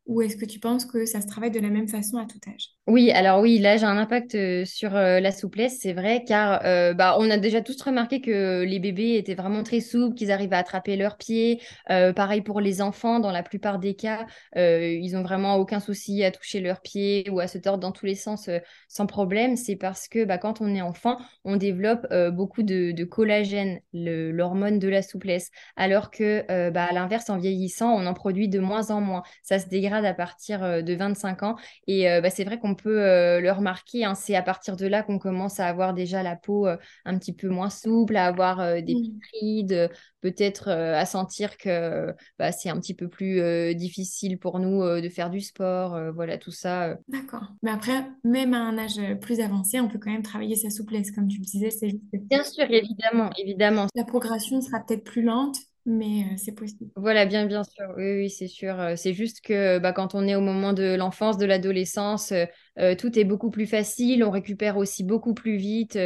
Ou 0.09 0.23
est-ce 0.23 0.37
que 0.37 0.45
tu 0.45 0.59
penses 0.61 0.85
que 0.87 1.07
ça 1.07 1.21
se 1.21 1.29
travaille 1.29 1.53
de 1.53 1.61
la 1.61 1.71
même 1.71 1.89
façon 1.89 2.19
à 2.19 2.27
tout 2.27 2.41
âge? 2.49 2.78
Oui, 2.89 3.11
alors 3.11 3.41
oui, 3.43 3.59
là 3.59 3.77
j'ai 3.77 3.85
un 3.85 3.99
impact 3.99 4.35
euh, 4.35 4.65
sur 4.65 4.97
euh, 4.97 5.21
la 5.21 5.31
souplesse, 5.31 5.77
c'est 5.79 5.93
vrai, 5.93 6.25
car 6.27 6.63
euh, 6.65 6.95
bah, 6.95 7.17
on 7.19 7.31
a 7.31 7.37
déjà 7.37 7.61
tous 7.61 7.79
remarqué 7.83 8.23
que 8.23 8.63
les 8.63 8.79
bébés 8.79 9.17
étaient 9.17 9.35
vraiment 9.35 9.63
très 9.63 9.81
souples, 9.81 10.15
qu'ils 10.15 10.33
arrivaient 10.33 10.57
à 10.57 10.61
attraper 10.61 10.97
leurs 10.97 11.19
pieds. 11.19 11.61
pareil 11.87 12.41
pour 12.41 12.63
les 12.63 12.81
enfants, 12.81 13.21
dans 13.21 13.31
la 13.31 13.43
plupart 13.43 13.79
des 13.79 13.95
cas, 13.95 14.25
ils 14.57 15.17
ont 15.17 15.23
vraiment 15.23 15.57
aucun 15.57 15.81
souci 15.81 16.25
à 16.25 16.31
toucher 16.31 16.61
leurs 16.61 16.81
pieds 16.81 17.29
ou 17.31 17.41
à 17.41 17.47
se 17.47 17.59
tordre 17.59 17.81
dans 17.81 17.93
tous 17.93 18.07
les 18.07 18.15
sens 18.15 18.49
sans 18.89 19.07
problème. 19.07 19.57
C'est 19.57 19.77
parce 19.77 20.09
que 20.09 20.25
bah, 20.25 20.39
quand 20.39 20.63
on 20.63 20.75
est 20.75 20.81
enfant, 20.81 21.19
on 21.45 21.57
développe 21.57 22.07
beaucoup 22.33 22.63
de, 22.63 23.05
collagène, 23.05 23.81
l'hormone 23.93 24.79
de 24.79 24.89
la 24.89 25.03
souplesse, 25.03 25.51
alors 25.77 26.11
que 26.11 26.71
bah, 26.71 26.85
à 26.85 26.93
l'inverse, 26.95 27.29
en 27.29 27.37
vieillissant, 27.37 27.93
on 27.93 28.07
en 28.07 28.15
produit 28.15 28.49
de 28.49 28.61
moins 28.61 28.91
en 28.91 29.03
moins. 29.03 29.23
Ça 29.43 29.59
se 29.59 29.69
dégrade 29.69 30.07
à 30.07 30.15
partir 30.15 30.83
de 30.83 30.95
25 30.95 31.43
ans. 31.43 31.57
Et 31.87 32.07
c'est 32.31 32.45
vrai 32.45 32.59
qu'on 32.59 32.78
peut 32.83 33.03
euh, 33.03 33.41
le 33.41 33.51
remarquer. 33.53 34.05
Hein, 34.05 34.15
c'est 34.15 34.35
à 34.35 34.43
partir 34.43 34.77
de 34.77 34.87
là 34.87 35.03
qu'on 35.03 35.19
commence 35.19 35.61
à 35.61 35.67
avoir 35.67 35.95
déjà 35.95 36.23
la 36.23 36.37
peau 36.37 36.67
un 36.67 37.19
petit 37.19 37.33
peu 37.33 37.49
moins 37.49 37.71
souple, 37.71 38.17
à 38.17 38.27
avoir 38.27 38.83
des 38.83 38.95
mmh. 38.95 39.89
peut-être 40.21 40.69
à 40.69 41.05
sentir 41.07 41.57
que 41.59 42.15
bah, 42.39 42.53
c'est 42.53 42.71
un 42.71 42.79
petit 42.81 42.95
peu 42.95 43.09
plus 43.09 43.75
difficile 43.75 44.39
pour 44.39 44.59
nous 44.59 44.83
de 45.01 45.09
faire 45.09 45.31
du 45.31 45.41
sport. 45.41 45.99
voilà, 46.13 46.39
tout 46.39 46.51
ça. 46.51 46.97
D'accord. 47.09 47.53
Mais 47.63 47.71
après, 47.71 48.07
même 48.25 48.55
à 48.55 48.61
un 48.61 48.79
âge 48.79 49.01
plus 49.21 49.41
avancé, 49.41 49.81
on 49.81 49.89
peut 49.89 49.99
quand 49.99 50.11
même 50.11 50.23
travailler 50.23 50.57
sa 50.57 50.71
souplesse, 50.71 51.11
comme 51.11 51.29
tu 51.29 51.39
le 51.39 51.45
disais. 51.45 51.71
C'est 51.71 51.99
Bien 52.13 52.45
sûr, 52.45 52.65
évidemment, 52.71 53.31
évidemment. 53.39 53.87
La 53.95 54.05
progression 54.05 54.61
sera 54.61 54.81
peut-être 54.81 55.05
plus 55.05 55.23
lente, 55.23 55.59
mais 55.89 56.25
euh, 56.25 56.37
c'est 56.37 56.53
possible. 56.53 56.91
Voilà, 56.97 57.25
bien, 57.25 57.47
bien 57.47 57.65
sûr. 57.65 57.87
Oui, 57.97 58.19
oui, 58.19 58.31
c'est 58.31 58.47
sûr. 58.47 58.79
Euh, 58.79 58.95
c'est 58.95 59.15
juste 59.15 59.41
que 59.41 59.79
bah, 59.79 59.93
quand 59.93 60.15
on 60.15 60.29
est 60.29 60.35
au 60.35 60.41
moment 60.41 60.75
de 60.75 60.95
l'enfance, 60.95 61.39
de 61.39 61.47
l'adolescence, 61.47 62.33
euh, 62.79 62.95
tout 62.95 63.19
est 63.19 63.25
beaucoup 63.25 63.51
plus 63.51 63.67
facile. 63.67 64.23
On 64.23 64.31
récupère 64.31 64.77
aussi 64.77 65.03
beaucoup 65.03 65.33
plus 65.33 65.57
vite. 65.57 65.99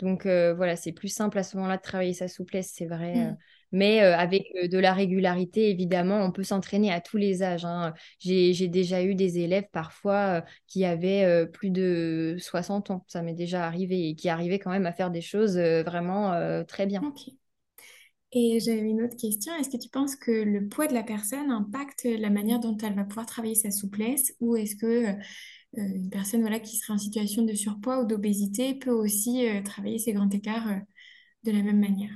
donc 0.00 0.24
voilà, 0.26 0.76
c'est 0.76 0.92
plus 0.92 1.08
simple 1.08 1.38
à 1.38 1.42
ce 1.42 1.56
moment-là 1.56 1.76
de 1.76 1.82
travailler 1.82 2.12
sa 2.12 2.28
souplesse, 2.28 2.72
c'est 2.74 2.86
vrai. 2.86 3.14
Mm. 3.14 3.36
Mais 3.70 4.00
avec 4.00 4.44
de 4.54 4.78
la 4.78 4.94
régularité, 4.94 5.70
évidemment, 5.70 6.22
on 6.22 6.32
peut 6.32 6.42
s'entraîner 6.42 6.90
à 6.90 7.00
tous 7.00 7.18
les 7.18 7.42
âges. 7.42 7.66
Hein. 7.66 7.92
J'ai 8.18 8.68
déjà 8.68 9.02
eu 9.02 9.14
des 9.14 9.40
élèves 9.40 9.66
parfois 9.72 10.42
qui 10.66 10.84
avaient 10.84 11.46
plus 11.52 11.70
de 11.70 12.36
60 12.38 12.90
ans. 12.90 13.04
Ça 13.08 13.22
m'est 13.22 13.34
déjà 13.34 13.66
arrivé 13.66 14.08
et 14.08 14.14
qui 14.14 14.28
arrivaient 14.30 14.58
quand 14.58 14.70
même 14.70 14.86
à 14.86 14.92
faire 14.92 15.10
des 15.10 15.20
choses 15.20 15.58
vraiment 15.58 16.64
très 16.64 16.86
bien. 16.86 17.02
Et 18.32 18.60
j'avais 18.60 18.80
une 18.80 19.02
autre 19.02 19.16
question. 19.16 19.54
Est-ce 19.56 19.70
que 19.70 19.78
tu 19.78 19.88
penses 19.88 20.14
que 20.16 20.30
le 20.30 20.68
poids 20.68 20.86
de 20.86 20.92
la 20.94 21.02
personne 21.02 21.50
impacte 21.50 22.04
la 22.04 22.28
manière 22.30 22.60
dont 22.60 22.76
elle 22.78 22.94
va 22.94 23.04
pouvoir 23.04 23.26
travailler 23.26 23.54
sa 23.54 23.70
souplesse? 23.70 24.34
Ou 24.40 24.56
est-ce 24.56 24.76
que 24.76 24.86
euh, 24.86 25.14
une 25.74 26.10
personne 26.10 26.42
voilà, 26.42 26.60
qui 26.60 26.76
serait 26.76 26.92
en 26.94 26.98
situation 26.98 27.42
de 27.44 27.54
surpoids 27.54 28.00
ou 28.02 28.06
d'obésité 28.06 28.74
peut 28.74 28.90
aussi 28.90 29.48
euh, 29.48 29.62
travailler 29.62 29.98
ses 29.98 30.12
grands 30.12 30.28
écarts 30.30 30.68
euh, 30.68 30.78
de 31.44 31.52
la 31.52 31.62
même 31.62 31.80
manière? 31.80 32.12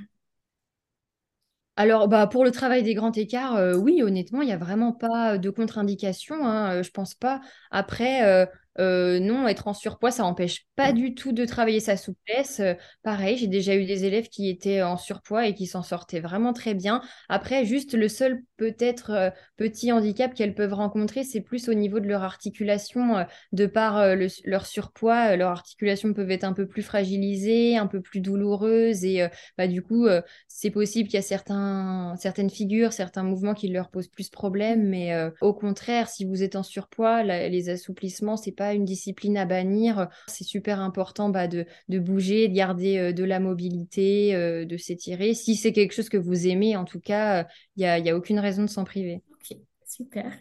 Alors, 1.75 2.07
bah, 2.07 2.27
pour 2.27 2.43
le 2.43 2.51
travail 2.51 2.83
des 2.83 2.93
grands 2.93 3.11
écarts, 3.11 3.77
oui, 3.79 4.03
honnêtement, 4.03 4.41
il 4.43 4.45
n'y 4.45 4.51
a 4.53 4.57
vraiment 4.57 4.93
pas 4.93 5.39
de 5.39 5.49
contre-indication. 5.49 6.45
Hein, 6.45 6.83
je 6.83 6.91
pense 6.91 7.15
pas. 7.15 7.41
Après, 7.71 8.47
euh, 8.79 9.19
non, 9.19 9.47
être 9.47 9.67
en 9.67 9.73
surpoids, 9.73 10.11
ça 10.11 10.23
n'empêche 10.23 10.65
pas 10.75 10.93
du 10.93 11.13
tout 11.13 11.31
de 11.31 11.45
travailler 11.45 11.79
sa 11.79 11.97
souplesse. 11.97 12.59
Euh, 12.59 12.73
pareil, 13.03 13.37
j'ai 13.37 13.47
déjà 13.47 13.75
eu 13.75 13.85
des 13.85 14.05
élèves 14.05 14.29
qui 14.29 14.49
étaient 14.49 14.81
en 14.81 14.97
surpoids 14.97 15.47
et 15.47 15.53
qui 15.53 15.67
s'en 15.67 15.83
sortaient 15.83 16.19
vraiment 16.19 16.53
très 16.53 16.73
bien. 16.73 17.01
Après, 17.29 17.65
juste 17.65 17.93
le 17.93 18.07
seul 18.07 18.41
peut-être 18.57 19.11
euh, 19.11 19.29
petit 19.57 19.91
handicap 19.91 20.33
qu'elles 20.33 20.55
peuvent 20.55 20.73
rencontrer, 20.73 21.23
c'est 21.23 21.41
plus 21.41 21.69
au 21.69 21.73
niveau 21.73 21.99
de 21.99 22.07
leur 22.07 22.23
articulation. 22.23 23.25
de 23.51 23.65
par 23.65 24.15
leur 24.45 24.65
surpoids, 24.65 25.35
leurs 25.35 25.51
articulations 25.51 26.13
peuvent 26.13 26.31
être 26.31 26.43
un 26.43 26.53
peu 26.53 26.67
plus 26.67 26.81
fragilisées, 26.81 27.77
un 27.77 27.87
peu 27.87 28.01
plus 28.01 28.21
douloureuses. 28.21 29.03
Et 29.05 29.27
bah, 29.57 29.67
du 29.67 29.81
coup, 29.81 30.07
c'est 30.47 30.69
possible 30.71 31.09
qu'il 31.09 31.17
y 31.17 31.19
a 31.19 31.21
certains, 31.21 32.15
certaines 32.17 32.49
figures, 32.49 32.93
certains 32.93 33.23
mouvements 33.23 33.53
qui 33.53 33.67
leur 33.67 33.89
posent 33.89 34.07
plus 34.07 34.29
problème. 34.29 34.87
Mais 34.87 35.13
au 35.41 35.53
contraire, 35.53 36.09
si 36.09 36.25
vous 36.25 36.43
êtes 36.43 36.55
en 36.55 36.63
surpoids, 36.63 37.23
les 37.23 37.69
assouplissements, 37.69 38.37
c'est 38.37 38.51
pas 38.51 38.62
une 38.71 38.85
discipline 38.85 39.37
à 39.37 39.45
bannir. 39.45 40.07
C'est 40.27 40.43
super 40.45 40.79
important 40.79 41.29
bah, 41.29 41.47
de, 41.47 41.65
bouger, 41.89 42.47
de 42.47 42.53
garder 42.53 42.97
euh, 42.97 43.11
de 43.11 43.23
la 43.23 43.39
mobilité, 43.39 44.33
euh, 44.35 44.65
de 44.65 44.77
s'étirer. 44.77 45.33
Si 45.33 45.55
c'est 45.55 45.73
quelque 45.73 45.93
chose 45.93 46.09
que 46.09 46.17
vous 46.17 46.47
aimez, 46.47 46.77
en 46.77 46.85
tout 46.85 46.99
cas, 46.99 47.45
il 47.75 47.85
euh, 47.85 47.99
n'y 47.99 48.09
a, 48.09 48.13
a 48.13 48.17
aucune 48.17 48.39
raison 48.39 48.61
de 48.61 48.69
s'en 48.69 48.85
priver. 48.85 49.21
Ok, 49.33 49.57
super. 49.85 50.31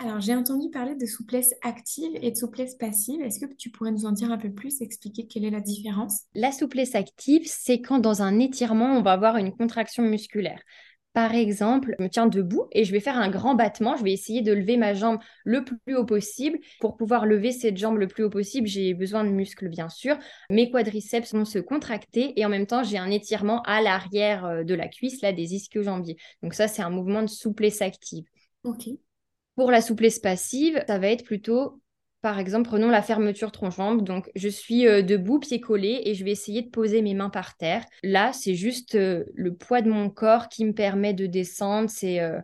Alors, 0.00 0.20
j'ai 0.20 0.34
entendu 0.34 0.70
parler 0.70 0.94
de 0.94 1.06
souplesse 1.06 1.54
active 1.62 2.10
et 2.22 2.30
de 2.30 2.36
souplesse 2.36 2.76
passive. 2.76 3.20
Est-ce 3.20 3.40
que 3.40 3.52
tu 3.54 3.70
pourrais 3.70 3.90
nous 3.90 4.06
en 4.06 4.12
dire 4.12 4.30
un 4.30 4.38
peu 4.38 4.52
plus, 4.52 4.80
expliquer 4.80 5.26
quelle 5.26 5.44
est 5.44 5.50
la 5.50 5.60
différence? 5.60 6.22
La 6.34 6.52
souplesse 6.52 6.94
active, 6.94 7.42
c'est 7.46 7.80
quand 7.80 7.98
dans 7.98 8.22
un 8.22 8.38
étirement, 8.38 8.96
on 8.96 9.02
va 9.02 9.12
avoir 9.12 9.38
une 9.38 9.52
contraction 9.52 10.04
musculaire. 10.04 10.62
Par 11.18 11.34
exemple, 11.34 11.96
je 11.98 12.04
me 12.04 12.08
tiens 12.08 12.28
debout 12.28 12.68
et 12.70 12.84
je 12.84 12.92
vais 12.92 13.00
faire 13.00 13.18
un 13.18 13.28
grand 13.28 13.56
battement. 13.56 13.96
Je 13.96 14.04
vais 14.04 14.12
essayer 14.12 14.40
de 14.40 14.52
lever 14.52 14.76
ma 14.76 14.94
jambe 14.94 15.18
le 15.44 15.64
plus 15.64 15.96
haut 15.96 16.04
possible. 16.04 16.60
Pour 16.78 16.96
pouvoir 16.96 17.26
lever 17.26 17.50
cette 17.50 17.76
jambe 17.76 17.98
le 17.98 18.06
plus 18.06 18.22
haut 18.22 18.30
possible, 18.30 18.68
j'ai 18.68 18.94
besoin 18.94 19.24
de 19.24 19.30
muscles, 19.30 19.68
bien 19.68 19.88
sûr. 19.88 20.16
Mes 20.48 20.70
quadriceps 20.70 21.34
vont 21.34 21.44
se 21.44 21.58
contracter 21.58 22.38
et 22.38 22.46
en 22.46 22.48
même 22.48 22.68
temps, 22.68 22.84
j'ai 22.84 22.98
un 22.98 23.10
étirement 23.10 23.62
à 23.62 23.82
l'arrière 23.82 24.44
euh, 24.44 24.62
de 24.62 24.74
la 24.74 24.86
cuisse, 24.86 25.20
là, 25.20 25.32
des 25.32 25.56
ischio-jambiers. 25.56 26.18
Donc 26.44 26.54
ça, 26.54 26.68
c'est 26.68 26.82
un 26.82 26.90
mouvement 26.90 27.22
de 27.22 27.26
souplesse 27.26 27.82
active. 27.82 28.24
OK. 28.62 28.88
Pour 29.56 29.72
la 29.72 29.80
souplesse 29.80 30.20
passive, 30.20 30.80
ça 30.86 31.00
va 31.00 31.08
être 31.08 31.24
plutôt 31.24 31.80
par 32.20 32.38
exemple, 32.40 32.68
prenons 32.68 32.90
la 32.90 33.02
fermeture 33.02 33.52
tronc-jambe. 33.52 34.02
Donc, 34.02 34.30
je 34.34 34.48
suis 34.48 34.86
euh, 34.86 35.02
debout, 35.02 35.38
pied 35.38 35.60
collé, 35.60 36.02
et 36.04 36.14
je 36.14 36.24
vais 36.24 36.32
essayer 36.32 36.62
de 36.62 36.70
poser 36.70 37.00
mes 37.00 37.14
mains 37.14 37.30
par 37.30 37.56
terre. 37.56 37.84
Là, 38.02 38.32
c'est 38.32 38.54
juste 38.54 38.96
euh, 38.96 39.24
le 39.34 39.54
poids 39.54 39.82
de 39.82 39.90
mon 39.90 40.10
corps 40.10 40.48
qui 40.48 40.64
me 40.64 40.72
permet 40.72 41.14
de 41.14 41.26
descendre. 41.26 41.88
C'est 41.88 42.20
euh, 42.20 42.40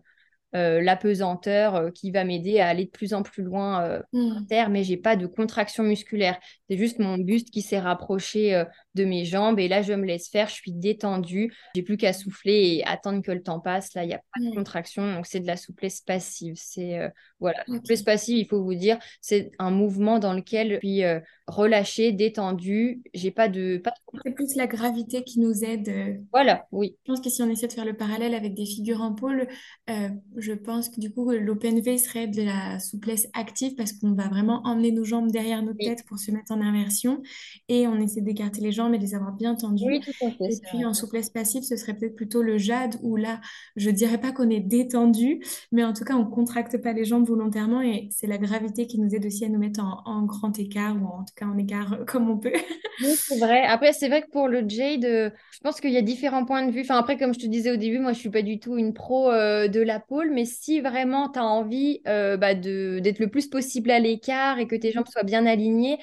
euh, 0.54 0.80
la 0.80 0.94
pesanteur 0.94 1.92
qui 1.92 2.12
va 2.12 2.22
m'aider 2.22 2.60
à 2.60 2.68
aller 2.68 2.84
de 2.84 2.90
plus 2.90 3.12
en 3.14 3.22
plus 3.22 3.42
loin 3.42 4.00
mmh. 4.12 4.46
terre, 4.48 4.70
mais 4.70 4.84
j'ai 4.84 4.96
pas 4.96 5.16
de 5.16 5.26
contraction 5.26 5.82
musculaire. 5.82 6.38
C'est 6.70 6.78
juste 6.78 7.00
mon 7.00 7.18
buste 7.18 7.50
qui 7.50 7.60
s'est 7.60 7.80
rapproché 7.80 8.62
de 8.94 9.04
mes 9.04 9.24
jambes 9.24 9.58
et 9.58 9.68
là 9.68 9.82
je 9.82 9.92
me 9.92 10.04
laisse 10.04 10.28
faire, 10.28 10.48
je 10.48 10.54
suis 10.54 10.72
détendue, 10.72 11.52
j'ai 11.74 11.82
plus 11.82 11.96
qu'à 11.96 12.12
souffler 12.12 12.76
et 12.76 12.84
attendre 12.86 13.22
que 13.22 13.32
le 13.32 13.42
temps 13.42 13.60
passe. 13.60 13.94
Là, 13.94 14.04
il 14.04 14.08
n'y 14.08 14.14
a 14.14 14.18
pas 14.18 14.40
de 14.40 14.54
contraction, 14.54 15.14
donc 15.14 15.26
c'est 15.26 15.40
de 15.40 15.46
la 15.46 15.56
souplesse 15.56 16.00
passive. 16.00 16.54
C'est 16.56 17.00
voilà, 17.40 17.64
souplesse 17.66 18.02
passive, 18.02 18.38
il 18.38 18.46
faut 18.46 18.62
vous 18.62 18.74
dire, 18.74 18.98
c'est 19.20 19.50
un 19.58 19.70
mouvement 19.70 20.18
dans 20.18 20.32
lequel 20.32 20.78
je 20.82 20.88
suis 20.88 21.02
relâchée, 21.46 22.12
détendue, 22.12 23.02
j'ai 23.12 23.30
pas 23.30 23.48
de 23.48 23.78
pas 23.78 23.92
C'est 24.24 24.32
plus 24.32 24.54
la 24.54 24.66
gravité 24.66 25.24
qui 25.24 25.40
nous 25.40 25.64
aide. 25.64 26.22
Voilà, 26.32 26.66
oui. 26.72 26.96
Je 27.06 27.12
pense 27.12 27.20
que 27.20 27.30
si 27.30 27.42
on 27.42 27.50
essaie 27.50 27.66
de 27.66 27.72
faire 27.72 27.84
le 27.84 27.96
parallèle 27.96 28.34
avec 28.34 28.54
des 28.54 28.64
figures 28.66 29.02
en 29.02 29.14
pôle, 29.14 29.46
je 29.88 30.52
pense 30.52 30.88
que 30.88 31.00
du 31.00 31.12
coup, 31.12 31.30
l'open 31.30 31.80
V 31.80 31.98
serait 31.98 32.28
de 32.28 32.42
la 32.42 32.78
souplesse 32.78 33.28
active 33.34 33.74
parce 33.74 33.92
qu'on 33.92 34.12
va 34.12 34.28
vraiment 34.28 34.62
emmener 34.64 34.92
nos 34.92 35.04
jambes 35.04 35.30
derrière 35.30 35.62
nos 35.62 35.74
têtes 35.74 36.04
pour 36.06 36.18
se 36.18 36.30
mettre 36.30 36.52
en 36.52 36.60
inversion 36.60 37.22
et 37.68 37.86
on 37.86 37.96
essaie 37.96 38.20
d'écarter 38.20 38.60
les 38.60 38.72
jambes 38.72 38.83
jambes 38.84 38.94
et 38.94 38.98
les 38.98 39.14
avoir 39.14 39.32
bien 39.32 39.54
tendues. 39.54 39.84
Oui, 39.86 40.00
tout 40.00 40.26
à 40.26 40.30
fait. 40.30 40.52
Et 40.52 40.60
puis 40.62 40.84
en 40.84 40.94
souplesse 40.94 41.30
passive, 41.30 41.62
ce 41.62 41.76
serait 41.76 41.94
peut-être 41.94 42.16
plutôt 42.16 42.42
le 42.42 42.58
jade 42.58 42.96
où 43.02 43.16
là, 43.16 43.40
je 43.76 43.90
dirais 43.90 44.18
pas 44.18 44.32
qu'on 44.32 44.50
est 44.50 44.60
détendu, 44.60 45.40
mais 45.72 45.84
en 45.84 45.92
tout 45.92 46.04
cas, 46.04 46.14
on 46.14 46.26
contracte 46.26 46.78
pas 46.78 46.92
les 46.92 47.04
jambes 47.04 47.26
volontairement 47.26 47.82
et 47.82 48.08
c'est 48.10 48.26
la 48.26 48.38
gravité 48.38 48.86
qui 48.86 48.98
nous 48.98 49.14
aide 49.14 49.26
aussi 49.26 49.44
à 49.44 49.48
nous 49.48 49.58
mettre 49.58 49.80
en, 49.82 50.24
grand 50.24 50.58
écart 50.58 50.96
ou 50.96 51.06
en 51.06 51.24
tout 51.24 51.34
cas 51.36 51.46
en 51.46 51.58
écart 51.58 51.98
comme 52.06 52.30
on 52.30 52.38
peut. 52.38 52.52
Oui, 53.00 53.14
c'est 53.16 53.38
vrai. 53.38 53.64
Après, 53.64 53.92
c'est 53.92 54.08
vrai 54.08 54.22
que 54.22 54.30
pour 54.30 54.46
le 54.46 54.68
jade, 54.68 55.04
euh, 55.04 55.30
je 55.50 55.58
pense 55.60 55.80
qu'il 55.80 55.90
y 55.90 55.96
a 55.96 56.02
différents 56.02 56.44
points 56.44 56.64
de 56.64 56.70
vue. 56.70 56.82
Enfin, 56.82 56.96
après, 56.96 57.16
comme 57.16 57.34
je 57.34 57.40
te 57.40 57.46
disais 57.46 57.72
au 57.72 57.76
début, 57.76 57.98
moi, 57.98 58.12
je 58.12 58.20
suis 58.20 58.30
pas 58.30 58.42
du 58.42 58.60
tout 58.60 58.76
une 58.76 58.94
pro 58.94 59.30
euh, 59.30 59.66
de 59.66 59.80
la 59.80 59.98
pôle, 59.98 60.30
mais 60.30 60.44
si 60.44 60.80
vraiment 60.80 61.28
tu 61.28 61.40
as 61.40 61.44
envie 61.44 62.00
euh, 62.06 62.36
bah, 62.36 62.54
d'être 62.54 63.18
le 63.18 63.26
plus 63.26 63.48
possible 63.48 63.90
à 63.90 63.98
l'écart 63.98 64.60
et 64.60 64.68
que 64.68 64.76
tes 64.76 64.92
jambes 64.92 65.08
soient 65.08 65.24
bien 65.24 65.46
alignées, 65.46 65.98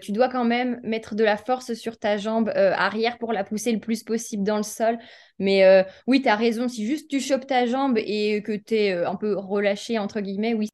tu 0.00 0.12
dois 0.12 0.28
quand 0.28 0.44
même 0.44 0.80
mettre 0.82 1.14
de 1.14 1.24
la 1.24 1.36
force 1.36 1.74
sur 1.74 1.98
ta 1.98 2.16
jambe 2.22 2.50
arrière 2.54 3.18
pour 3.18 3.32
la 3.32 3.44
pousser 3.44 3.72
le 3.72 3.80
plus 3.80 4.02
possible 4.02 4.44
dans 4.44 4.56
le 4.56 4.62
sol. 4.62 4.98
Mais 5.38 5.84
oui, 6.06 6.22
tu 6.22 6.28
as 6.28 6.36
raison. 6.36 6.68
Si 6.68 6.86
juste 6.86 7.08
tu 7.10 7.20
chopes 7.20 7.46
ta 7.46 7.66
jambe 7.66 7.98
et 7.98 8.42
que 8.42 8.52
tu 8.52 8.74
es 8.74 8.92
un 8.92 9.16
peu 9.16 9.36
relâché, 9.36 9.98
entre 9.98 10.20
guillemets, 10.20 10.54
oui. 10.54 10.68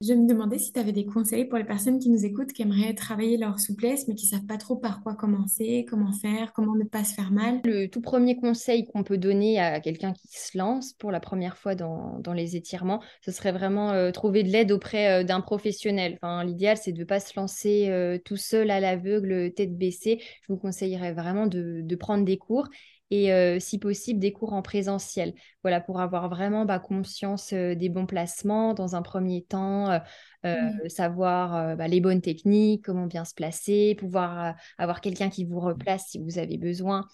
Je 0.00 0.12
me 0.12 0.28
demandais 0.28 0.60
si 0.60 0.72
tu 0.72 0.78
avais 0.78 0.92
des 0.92 1.06
conseils 1.06 1.44
pour 1.46 1.58
les 1.58 1.64
personnes 1.64 1.98
qui 1.98 2.08
nous 2.08 2.24
écoutent, 2.24 2.52
qui 2.52 2.62
aimeraient 2.62 2.94
travailler 2.94 3.36
leur 3.36 3.58
souplesse, 3.58 4.06
mais 4.06 4.14
qui 4.14 4.26
savent 4.26 4.46
pas 4.46 4.56
trop 4.56 4.76
par 4.76 5.02
quoi 5.02 5.16
commencer, 5.16 5.84
comment 5.90 6.12
faire, 6.12 6.52
comment 6.52 6.76
ne 6.76 6.84
pas 6.84 7.02
se 7.02 7.14
faire 7.14 7.32
mal. 7.32 7.60
Le 7.64 7.88
tout 7.88 8.00
premier 8.00 8.36
conseil 8.36 8.86
qu'on 8.86 9.02
peut 9.02 9.18
donner 9.18 9.58
à 9.58 9.80
quelqu'un 9.80 10.12
qui 10.12 10.28
se 10.38 10.56
lance 10.56 10.92
pour 10.92 11.10
la 11.10 11.18
première 11.18 11.56
fois 11.56 11.74
dans, 11.74 12.22
les 12.32 12.54
étirements, 12.54 13.02
ce 13.22 13.32
serait 13.32 13.50
vraiment 13.50 13.90
euh, 13.90 14.12
trouver 14.12 14.44
de 14.44 14.50
l'aide 14.50 14.70
auprès 14.70 15.22
euh, 15.22 15.24
d'un 15.24 15.40
professionnel. 15.40 16.16
Enfin, 16.22 16.44
L'idéal, 16.44 16.76
c'est 16.76 16.92
de 16.92 17.00
ne 17.00 17.04
pas 17.04 17.18
se 17.18 17.32
lancer 17.34 17.88
euh, 17.88 18.18
tout 18.24 18.36
seul 18.36 18.70
à 18.70 18.78
l'aveugle, 18.78 19.52
tête 19.52 19.76
baissée. 19.76 20.20
Je 20.20 20.52
vous 20.52 20.58
conseillerais 20.60 21.12
vraiment 21.12 21.48
de, 21.48 21.80
de 21.82 21.96
prendre 21.96 22.24
des 22.24 22.38
cours 22.38 22.68
et 23.10 23.32
euh, 23.32 23.58
si 23.58 23.78
possible 23.78 24.20
des 24.20 24.32
cours 24.32 24.52
en 24.52 24.62
présentiel. 24.62 25.34
Voilà, 25.62 25.80
pour 25.80 26.00
avoir 26.00 26.28
vraiment 26.28 26.64
bah, 26.64 26.78
conscience 26.78 27.52
euh, 27.52 27.74
des 27.74 27.88
bons 27.88 28.06
placements 28.06 28.74
dans 28.74 28.96
un 28.96 29.02
premier 29.02 29.42
temps, 29.42 30.00
euh, 30.44 30.70
savoir 30.88 31.76
bah, 31.76 31.88
les 31.88 32.00
bonnes 32.00 32.20
techniques, 32.20 32.84
comment 32.84 33.06
bien 33.06 33.24
se 33.24 33.34
placer, 33.34 33.94
pouvoir 33.98 34.54
avoir 34.76 35.00
quelqu'un 35.00 35.30
qui 35.30 35.44
vous 35.44 35.60
replace 35.60 36.06
si 36.08 36.18
vous 36.18 36.38
avez 36.38 36.58
besoin. 36.58 37.06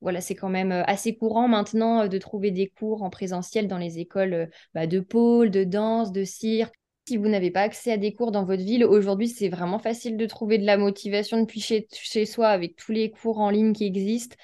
voilà, 0.00 0.20
c'est 0.20 0.34
quand 0.34 0.48
même 0.48 0.72
assez 0.72 1.16
courant 1.16 1.48
maintenant 1.48 2.08
de 2.08 2.18
trouver 2.18 2.50
des 2.50 2.68
cours 2.68 3.02
en 3.02 3.10
présentiel 3.10 3.68
dans 3.68 3.78
les 3.78 3.98
écoles 3.98 4.48
bah, 4.74 4.86
de 4.86 5.00
pôle, 5.00 5.50
de 5.50 5.64
danse, 5.64 6.12
de 6.12 6.24
cirque. 6.24 6.74
Si 7.08 7.18
vous 7.18 7.28
n'avez 7.28 7.52
pas 7.52 7.60
accès 7.60 7.92
à 7.92 7.98
des 7.98 8.12
cours 8.14 8.32
dans 8.32 8.44
votre 8.44 8.64
ville, 8.64 8.84
aujourd'hui, 8.84 9.28
c'est 9.28 9.48
vraiment 9.48 9.78
facile 9.78 10.16
de 10.16 10.26
trouver 10.26 10.58
de 10.58 10.66
la 10.66 10.76
motivation 10.76 11.38
depuis 11.38 11.60
chez, 11.60 11.86
chez 11.92 12.26
soi 12.26 12.48
avec 12.48 12.74
tous 12.74 12.90
les 12.90 13.12
cours 13.12 13.38
en 13.38 13.50
ligne 13.50 13.72
qui 13.72 13.84
existent. 13.84 14.34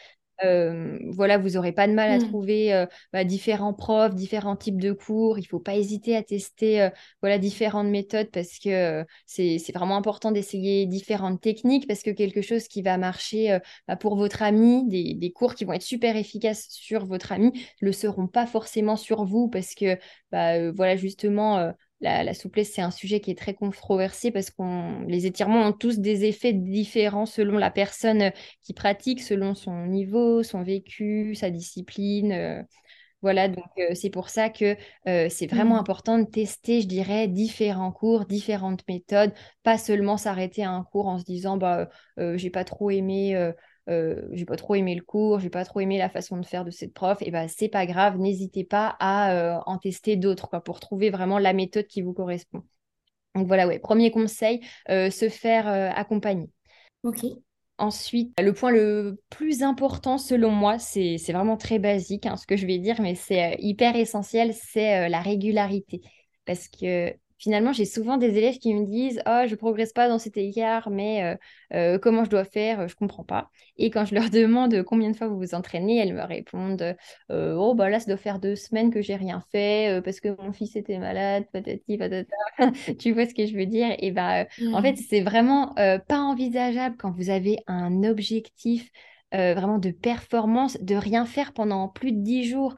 Euh, 0.45 0.99
voilà, 1.11 1.39
vous 1.39 1.51
n'aurez 1.51 1.73
pas 1.73 1.87
de 1.87 1.93
mal 1.93 2.11
à 2.11 2.19
mmh. 2.19 2.29
trouver 2.29 2.75
euh, 2.75 2.87
bah, 3.13 3.25
différents 3.25 3.75
profs, 3.75 4.15
différents 4.15 4.57
types 4.57 4.81
de 4.81 4.93
cours. 4.93 5.39
Il 5.39 5.43
ne 5.43 5.47
faut 5.47 5.61
pas 5.61 5.77
hésiter 5.77 6.17
à 6.17 6.23
tester 6.23 6.83
euh, 6.83 6.91
voilà, 7.21 7.39
différentes 7.39 7.89
méthodes 7.89 8.31
parce 8.33 8.59
que 8.59 9.05
c'est 9.27 9.73
vraiment 9.75 9.97
important 9.97 10.33
d'essayer 10.33 10.87
différentes 10.87 11.41
techniques 11.41 11.87
parce 11.87 12.03
que 12.03 12.11
quelque 12.11 12.43
chose 12.43 12.69
qui 12.69 12.83
va 12.83 12.99
marcher 12.99 13.59
bah, 13.89 13.97
pour 13.97 14.17
votre 14.17 14.43
ami, 14.43 14.89
des, 14.89 15.33
cours 15.33 15.55
qui 15.55 15.65
vont 15.65 15.73
être 15.73 15.83
super 15.83 16.17
efficaces 16.17 16.67
sur 16.71 17.07
votre 17.07 17.33
ami, 17.33 17.53
ne 17.81 17.87
le 17.87 17.93
seront 17.93 18.27
pas 18.27 18.47
forcément 18.47 18.97
sur 18.97 19.25
vous 19.25 19.49
parce 19.49 19.75
que 19.75 19.99
bah, 20.31 20.71
voilà, 20.73 20.97
justement, 20.97 21.73
la, 22.03 22.35
souplesse, 22.35 22.73
c'est 22.73 22.83
un 22.83 22.91
sujet 22.91 23.21
qui 23.21 23.31
est 23.31 23.39
très 23.39 23.55
controversé 23.55 24.31
parce 24.31 24.51
que 24.51 25.07
les 25.07 25.27
étirements 25.27 25.67
ont 25.67 25.73
tous 25.73 25.99
des 25.99 26.25
effets 26.25 26.53
différents 26.53 27.27
selon 27.27 27.59
la 27.59 27.71
personne 27.71 28.33
qui 28.63 28.75
pratique, 28.75 29.23
selon 29.23 29.55
son 29.55 29.87
niveau, 29.87 30.43
son 30.43 30.63
vécu, 30.63 31.35
sa 31.35 31.51
discipline. 31.51 32.33
Euh, 32.33 32.63
voilà, 33.23 33.47
donc 33.47 33.65
euh, 33.79 33.95
c'est 33.95 34.11
pour 34.11 34.31
ça 34.31 34.51
que 34.51 34.77
euh, 35.07 35.29
c'est 35.31 35.47
vraiment 35.47 35.77
mmh. 35.77 35.81
important 35.81 36.19
de 36.19 36.25
tester, 36.25 36.81
je 36.81 36.89
dirais, 36.89 37.29
différents 37.29 37.93
cours, 37.93 38.27
différentes 38.27 38.83
méthodes, 38.89 39.33
pas 39.63 39.79
seulement 39.79 40.17
s'arrêter 40.17 40.65
à 40.65 40.73
un 40.73 40.83
cours 40.83 41.07
en 41.07 41.19
se 41.19 41.25
disant, 41.25 41.57
bah, 41.57 41.89
j'ai 42.17 42.51
pas 42.51 42.65
trop 42.65 42.91
aimé 42.91 43.53
euh, 43.89 44.29
j'ai 44.33 44.45
pas 44.45 44.57
trop 44.57 44.75
aimé 44.75 44.95
le 44.95 45.03
cours, 45.03 45.41
j'ai 45.41 45.51
pas 45.51 45.65
trop 45.65 45.81
aimé 45.81 45.99
la 45.99 46.09
façon 46.09 46.37
de 46.37 46.47
faire 46.47 46.65
de 46.65 46.71
cette 46.71 46.93
prof, 46.93 47.19
et 47.21 47.31
ben 47.31 47.49
c'est 47.49 47.69
pas 47.69 47.87
grave, 47.87 48.19
n'hésitez 48.19 48.65
pas 48.65 48.97
à 49.01 49.33
euh, 49.33 49.61
en 49.67 49.79
tester 49.79 50.17
d'autres 50.17 50.49
quoi, 50.49 50.63
pour 50.63 50.81
trouver 50.81 51.11
vraiment 51.11 51.39
la 51.39 51.53
méthode 51.53 51.87
qui 51.87 52.03
vous 52.03 52.13
correspond. 52.13 52.63
Donc 53.35 53.47
voilà, 53.47 53.67
ouais, 53.67 53.79
premier 53.79 54.11
conseil, 54.11 54.61
euh, 54.91 55.11
se 55.11 55.29
faire 55.29 55.67
accompagner. 55.97 56.51
Ok. 57.03 57.25
Ensuite, 57.79 58.33
le 58.41 58.53
point 58.53 58.71
le 58.71 59.19
plus 59.31 59.63
important 59.63 60.19
selon 60.19 60.51
moi, 60.51 60.79
c'est 60.79 61.17
vraiment 61.33 61.57
très 61.57 61.79
basique 61.79 62.27
hein, 62.27 62.37
ce 62.37 62.47
que 62.47 62.57
je 62.57 62.67
vais 62.67 62.79
dire, 62.79 63.01
mais 63.01 63.15
c'est 63.15 63.57
hyper 63.59 63.97
essentiel, 63.97 64.55
c'est 64.55 65.09
la 65.09 65.21
régularité. 65.21 66.01
Parce 66.45 66.69
que 66.69 67.13
finalement, 67.43 67.73
j'ai 67.73 67.85
souvent 67.85 68.19
des 68.19 68.39
élèves 68.39 68.59
qui 68.59 68.73
me 68.73 68.87
disent 68.87 69.21
Oh, 69.27 69.43
je 69.49 69.55
progresse 69.57 69.93
pas 69.93 70.09
dans 70.09 70.19
cet 70.19 70.37
écart, 70.37 70.91
mais 70.91 71.25
euh, 71.25 71.37
euh, 71.75 71.99
comment 71.99 72.25
je 72.25 72.31
dois 72.31 72.45
faire 72.45 72.87
Je 72.87 72.95
comprends 72.95 73.25
pas. 73.25 73.51
Et 73.77 73.91
quand 73.91 74.05
je 74.05 74.15
leur 74.15 74.31
demande 74.31 74.83
combien 74.85 75.11
de 75.11 75.17
fois 75.17 75.27
vous 75.27 75.39
vous 75.39 75.55
entraînez, 75.55 75.99
elles 75.99 76.15
me 76.15 76.23
répondent 76.23 76.95
euh, 77.31 77.55
Oh, 77.55 77.75
bah 77.75 77.91
là, 77.91 77.99
ça 77.99 78.07
doit 78.07 78.17
faire 78.17 78.39
deux 78.39 78.55
semaines 78.55 78.93
que 78.93 79.03
j'ai 79.03 79.17
rien 79.17 79.43
fait 79.51 80.01
parce 80.05 80.21
que 80.21 80.29
mon 80.41 80.53
fils 80.53 80.77
était 80.77 80.99
malade, 80.99 81.45
patati, 81.53 81.99
patata. 81.99 82.37
tu 82.99 83.13
vois 83.13 83.27
ce 83.27 83.35
que 83.35 83.47
je 83.47 83.57
veux 83.57 83.67
dire? 83.67 83.95
Et 83.99 84.13
bah, 84.13 84.47
en 84.73 84.81
fait, 84.81 84.97
c'est 84.97 85.21
vraiment 85.23 85.75
pas 85.75 86.21
envisageable 86.21 86.97
quand 86.97 87.11
vous 87.11 87.31
avez 87.31 87.59
un 87.67 88.05
objectif 88.05 88.89
euh, 89.35 89.55
vraiment 89.55 89.79
de 89.79 89.91
performance, 89.91 90.77
de 90.83 90.95
rien 90.95 91.25
faire 91.25 91.55
pendant 91.55 91.89
plus 91.89 92.13
de 92.13 92.19
dix 92.19 92.45
jours. 92.45 92.77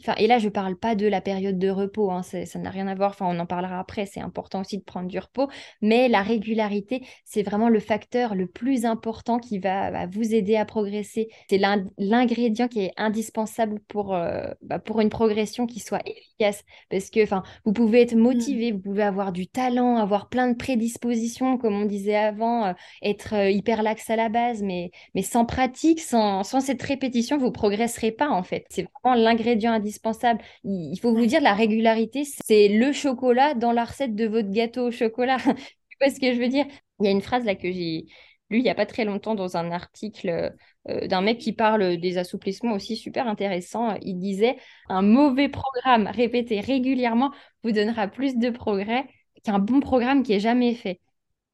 Enfin, 0.00 0.14
et 0.18 0.26
là, 0.26 0.38
je 0.38 0.46
ne 0.46 0.50
parle 0.50 0.76
pas 0.76 0.96
de 0.96 1.06
la 1.06 1.20
période 1.20 1.56
de 1.56 1.68
repos, 1.70 2.10
hein, 2.10 2.22
ça 2.22 2.58
n'a 2.58 2.70
rien 2.70 2.88
à 2.88 2.96
voir, 2.96 3.10
enfin, 3.10 3.26
on 3.28 3.38
en 3.38 3.46
parlera 3.46 3.78
après, 3.78 4.04
c'est 4.04 4.20
important 4.20 4.62
aussi 4.62 4.78
de 4.78 4.82
prendre 4.82 5.06
du 5.06 5.20
repos, 5.20 5.48
mais 5.80 6.08
la 6.08 6.22
régularité, 6.22 7.06
c'est 7.24 7.44
vraiment 7.44 7.68
le 7.68 7.78
facteur 7.78 8.34
le 8.34 8.48
plus 8.48 8.86
important 8.86 9.38
qui 9.38 9.60
va, 9.60 10.06
vous 10.06 10.34
aider 10.34 10.56
à 10.56 10.64
progresser. 10.64 11.28
C'est 11.48 11.60
l'ingrédient 11.96 12.66
qui 12.66 12.80
est 12.80 12.92
indispensable 12.96 13.78
pour, 13.86 14.16
euh, 14.16 14.50
bah, 14.62 14.80
pour 14.80 15.00
une 15.00 15.10
progression 15.10 15.66
qui 15.66 15.78
soit 15.78 16.02
efficace, 16.06 16.64
parce 16.90 17.08
que 17.10 17.20
vous 17.64 17.72
pouvez 17.72 18.02
être 18.02 18.16
mmh. 18.16 18.20
motivé, 18.20 18.72
vous 18.72 18.80
pouvez 18.80 19.04
avoir 19.04 19.30
du 19.30 19.46
talent, 19.46 19.96
avoir 19.96 20.28
plein 20.28 20.48
de 20.48 20.56
prédispositions, 20.56 21.56
comme 21.56 21.74
on 21.74 21.84
disait 21.84 22.16
avant, 22.16 22.66
euh, 22.66 22.72
être 23.02 23.34
hyper 23.48 23.84
lax 23.84 24.10
à 24.10 24.16
la 24.16 24.28
base, 24.28 24.60
mais, 24.60 24.90
mais 25.14 25.22
sans 25.22 25.44
pratique 25.44 25.67
sans, 25.98 26.42
cette 26.42 26.82
répétition, 26.82 27.38
vous 27.38 27.50
progresserez 27.50 28.12
pas 28.12 28.28
en 28.28 28.42
fait. 28.42 28.64
C'est 28.70 28.86
vraiment 29.02 29.16
l'ingrédient 29.16 29.72
indispensable. 29.72 30.40
Il, 30.64 30.98
faut 31.00 31.14
vous 31.14 31.26
dire, 31.26 31.40
la 31.40 31.54
régularité, 31.54 32.24
c'est 32.24 32.68
le 32.68 32.92
chocolat 32.92 33.54
dans 33.54 33.72
la 33.72 33.84
recette 33.84 34.14
de 34.14 34.26
votre 34.26 34.50
gâteau 34.50 34.88
au 34.88 34.90
chocolat. 34.90 35.38
tu 35.44 35.96
vois 36.00 36.10
ce 36.10 36.20
que 36.20 36.32
je 36.32 36.38
veux 36.38 36.48
dire? 36.48 36.66
Il 37.00 37.06
y 37.06 37.08
a 37.08 37.12
une 37.12 37.22
phrase 37.22 37.44
là 37.44 37.54
que 37.54 37.70
j'ai 37.70 38.06
lue 38.50 38.58
il 38.58 38.62
n'y 38.62 38.70
a 38.70 38.74
pas 38.74 38.86
très 38.86 39.04
longtemps 39.04 39.34
dans 39.34 39.56
un 39.56 39.70
article 39.70 40.54
euh, 40.88 41.06
d'un 41.06 41.20
mec 41.20 41.38
qui 41.38 41.52
parle 41.52 41.98
des 41.98 42.18
assouplissements 42.18 42.72
aussi 42.72 42.96
super 42.96 43.28
intéressant. 43.28 43.96
Il 44.02 44.18
disait, 44.18 44.56
un 44.88 45.02
mauvais 45.02 45.48
programme 45.48 46.06
répété 46.06 46.60
régulièrement 46.60 47.32
vous 47.62 47.72
donnera 47.72 48.08
plus 48.08 48.36
de 48.36 48.50
progrès 48.50 49.06
qu'un 49.44 49.58
bon 49.58 49.80
programme 49.80 50.22
qui 50.22 50.32
est 50.32 50.40
jamais 50.40 50.74
fait. 50.74 51.00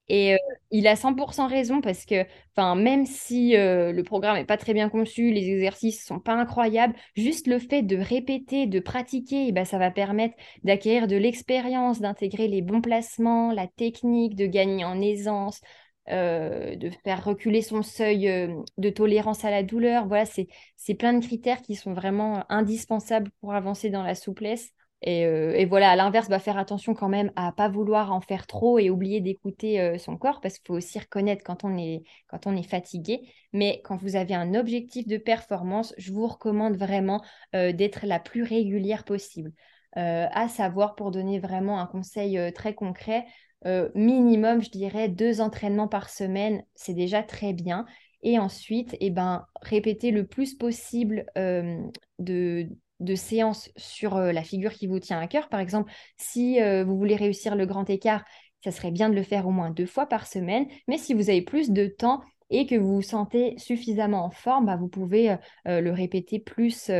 Et 0.08 0.37
il 0.70 0.87
a 0.87 0.96
100% 0.96 1.46
raison 1.46 1.80
parce 1.80 2.04
que 2.04 2.26
même 2.76 3.06
si 3.06 3.52
le 3.56 4.02
programme 4.02 4.37
n'est 4.37 4.44
pas 4.44 4.58
très 4.58 4.75
bien 4.75 4.88
conçu, 4.90 5.30
les 5.32 5.49
exercices 5.50 6.04
sont 6.04 6.20
pas 6.20 6.34
incroyables, 6.34 6.94
juste 7.16 7.46
le 7.46 7.58
fait 7.58 7.82
de 7.82 7.96
répéter, 7.96 8.66
de 8.66 8.80
pratiquer, 8.80 9.50
ben, 9.52 9.64
ça 9.64 9.78
va 9.78 9.90
permettre 9.90 10.34
d'acquérir 10.62 11.06
de 11.06 11.16
l'expérience, 11.16 12.00
d'intégrer 12.00 12.49
les 12.49 12.61
bons 12.61 12.82
placements, 12.82 13.50
la 13.52 13.66
technique, 13.66 14.37
de 14.37 14.46
gagner 14.46 14.84
en 14.84 15.00
aisance, 15.00 15.62
de 16.06 16.90
faire 17.02 17.25
reculer 17.25 17.62
son 17.62 17.82
seuil 17.82 18.54
de 18.76 18.90
tolérance 18.90 19.44
à 19.46 19.50
la 19.50 19.62
douleur. 19.62 20.06
Voilà, 20.06 20.26
c'est 20.26 20.94
plein 20.94 21.14
de 21.14 21.25
critères 21.25 21.62
qui 21.62 21.76
sont 21.76 21.94
vraiment 21.94 22.44
indispensables 22.50 23.30
pour 23.40 23.54
avancer 23.54 23.88
dans 23.88 24.02
la 24.02 24.14
souplesse. 24.14 24.70
Euh, 25.06 25.52
et, 25.52 25.66
voilà, 25.66 25.90
à 25.90 25.96
l'inverse, 25.96 26.28
va 26.28 26.38
faire 26.38 26.58
attention 26.58 26.94
quand 26.94 27.08
même 27.08 27.30
à 27.37 27.52
pas 27.52 27.68
vouloir 27.68 28.12
en 28.12 28.20
faire 28.20 28.46
trop 28.46 28.78
et 28.78 28.90
oublier 28.90 29.20
d'écouter 29.20 29.80
euh, 29.80 29.99
son 29.99 30.16
corps 30.16 30.40
parce 30.40 30.58
qu'il 30.58 30.66
faut 30.66 30.75
aussi 30.75 30.99
reconnaître 30.99 31.42
quand 31.44 31.64
on, 31.64 31.76
est, 31.76 32.02
quand 32.28 32.46
on 32.46 32.56
est 32.56 32.68
fatigué. 32.68 33.20
Mais 33.52 33.80
quand 33.84 33.96
vous 33.96 34.16
avez 34.16 34.34
un 34.34 34.54
objectif 34.54 35.06
de 35.06 35.18
performance, 35.18 35.94
je 35.99 36.12
vous 36.12 36.26
recommande 36.26 36.76
vraiment 36.76 37.23
euh, 37.54 37.73
d'être 37.73 38.06
la 38.06 38.18
plus 38.18 38.42
régulière 38.42 39.04
possible. 39.04 39.52
à 39.96 40.49
savoir, 40.49 40.96
pour 40.96 41.11
donner 41.12 41.38
vraiment 41.38 41.78
un 41.80 41.87
conseil 41.87 42.52
très 42.52 42.75
concret, 42.75 43.26
minimum, 43.94 44.61
je 44.61 44.70
dirais, 44.70 45.08
deux 45.08 45.40
entraînements 45.40 45.88
par 45.88 46.11
semaine, 46.11 46.64
c'est 46.75 46.94
déjà 46.94 47.23
très 47.23 47.52
bien. 47.52 47.87
Et 48.23 48.38
ensuite, 48.38 48.96
eh 49.00 49.11
ben, 49.11 49.46
répéter 49.62 50.11
le 50.11 50.26
plus 50.26 50.56
possible 50.56 51.26
de, 52.18 52.68
de 53.00 53.14
séances 53.14 53.70
sur 53.76 54.16
euh, 54.16 54.32
la 54.32 54.42
figure 54.42 54.72
qui 54.72 54.86
vous 54.86 55.00
tient 55.00 55.18
à 55.18 55.26
cœur. 55.26 55.48
Par 55.48 55.60
exemple, 55.60 55.92
si 56.16 56.60
euh, 56.60 56.84
vous 56.84 56.96
voulez 56.96 57.16
réussir 57.16 57.56
le 57.56 57.66
grand 57.66 57.88
écart, 57.90 58.24
ça 58.62 58.70
serait 58.70 58.90
bien 58.90 59.08
de 59.08 59.14
le 59.14 59.22
faire 59.22 59.46
au 59.46 59.50
moins 59.50 59.70
deux 59.70 59.86
fois 59.86 60.06
par 60.06 60.26
semaine. 60.26 60.66
Mais 60.88 60.98
si 60.98 61.14
vous 61.14 61.28
avez 61.28 61.42
plus 61.42 61.70
de 61.70 61.86
temps, 61.86 62.22
et 62.50 62.66
que 62.66 62.74
vous 62.74 62.96
vous 62.96 63.02
sentez 63.02 63.54
suffisamment 63.58 64.26
en 64.26 64.30
forme, 64.30 64.66
bah, 64.66 64.76
vous 64.76 64.86
pouvez 64.86 65.34
le 65.64 65.90
répéter 65.90 66.38
plus 66.38 66.90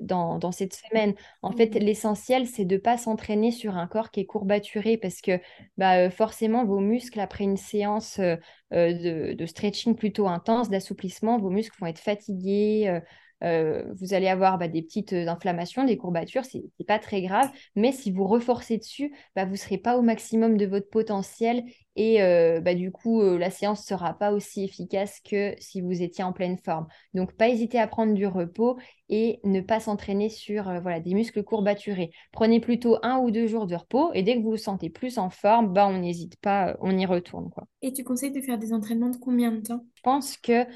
dans, 0.00 0.38
dans, 0.38 0.50
cette 0.50 0.74
semaine. 0.74 1.14
En 1.42 1.52
fait, 1.52 1.74
mmh. 1.74 1.78
l'essentiel, 1.78 2.46
c'est 2.46 2.64
de 2.64 2.76
ne 2.76 2.80
pas 2.80 2.96
s'entraîner 2.96 3.50
sur 3.50 3.76
un 3.76 3.86
corps 3.86 4.10
qui 4.10 4.20
est 4.20 4.24
courbaturé 4.24 4.96
parce 4.96 5.20
que 5.20 5.38
bah, 5.76 6.08
forcément, 6.08 6.64
vos 6.64 6.80
muscles, 6.80 7.20
après 7.20 7.44
une 7.44 7.58
séance 7.58 8.18
de, 8.18 9.34
de, 9.34 9.46
stretching 9.46 9.94
plutôt 9.94 10.26
intense, 10.26 10.70
d'assouplissement, 10.70 11.38
vos 11.38 11.50
muscles 11.50 11.76
vont 11.78 11.86
être 11.86 12.00
fatigués. 12.00 13.00
Euh, 13.42 13.84
vous 14.00 14.14
allez 14.14 14.28
avoir 14.28 14.58
bah, 14.58 14.68
des 14.68 14.82
petites 14.82 15.12
euh, 15.12 15.26
inflammations, 15.26 15.84
des 15.84 15.96
courbatures, 15.96 16.44
c'est 16.44 16.62
n'est 16.78 16.86
pas 16.86 16.98
très 16.98 17.22
grave, 17.22 17.50
mais 17.74 17.92
si 17.92 18.10
vous 18.10 18.26
reforcez 18.26 18.78
dessus, 18.78 19.12
bah, 19.34 19.44
vous 19.44 19.52
ne 19.52 19.56
serez 19.56 19.78
pas 19.78 19.96
au 19.96 20.02
maximum 20.02 20.56
de 20.56 20.66
votre 20.66 20.88
potentiel 20.88 21.64
et 21.96 22.22
euh, 22.22 22.60
bah, 22.60 22.74
du 22.74 22.90
coup, 22.90 23.22
la 23.22 23.50
séance 23.50 23.80
ne 23.80 23.96
sera 23.96 24.14
pas 24.14 24.32
aussi 24.32 24.64
efficace 24.64 25.20
que 25.20 25.54
si 25.58 25.80
vous 25.80 26.02
étiez 26.02 26.24
en 26.24 26.32
pleine 26.32 26.58
forme. 26.58 26.86
Donc, 27.12 27.36
pas 27.36 27.48
hésiter 27.48 27.78
à 27.78 27.86
prendre 27.86 28.14
du 28.14 28.26
repos 28.26 28.78
et 29.08 29.40
ne 29.44 29.60
pas 29.60 29.80
s'entraîner 29.80 30.28
sur 30.28 30.64
voilà, 30.80 31.00
des 31.00 31.14
muscles 31.14 31.42
courbaturés. 31.42 32.10
Prenez 32.32 32.60
plutôt 32.60 32.98
un 33.02 33.18
ou 33.18 33.30
deux 33.30 33.46
jours 33.46 33.66
de 33.66 33.74
repos 33.74 34.10
et 34.14 34.22
dès 34.22 34.36
que 34.36 34.42
vous 34.42 34.52
vous 34.52 34.56
sentez 34.56 34.90
plus 34.90 35.18
en 35.18 35.30
forme, 35.30 35.72
bah, 35.72 35.86
on 35.88 35.98
n'hésite 35.98 36.36
pas, 36.36 36.76
on 36.80 36.96
y 36.96 37.06
retourne. 37.06 37.50
Quoi. 37.50 37.64
Et 37.82 37.92
tu 37.92 38.04
conseilles 38.04 38.32
de 38.32 38.40
faire 38.40 38.58
des 38.58 38.72
entraînements 38.72 39.10
de 39.10 39.16
combien 39.16 39.52
de 39.52 39.60
temps? 39.60 39.84
Je 39.94 40.02
pense 40.02 40.36
que 40.36 40.66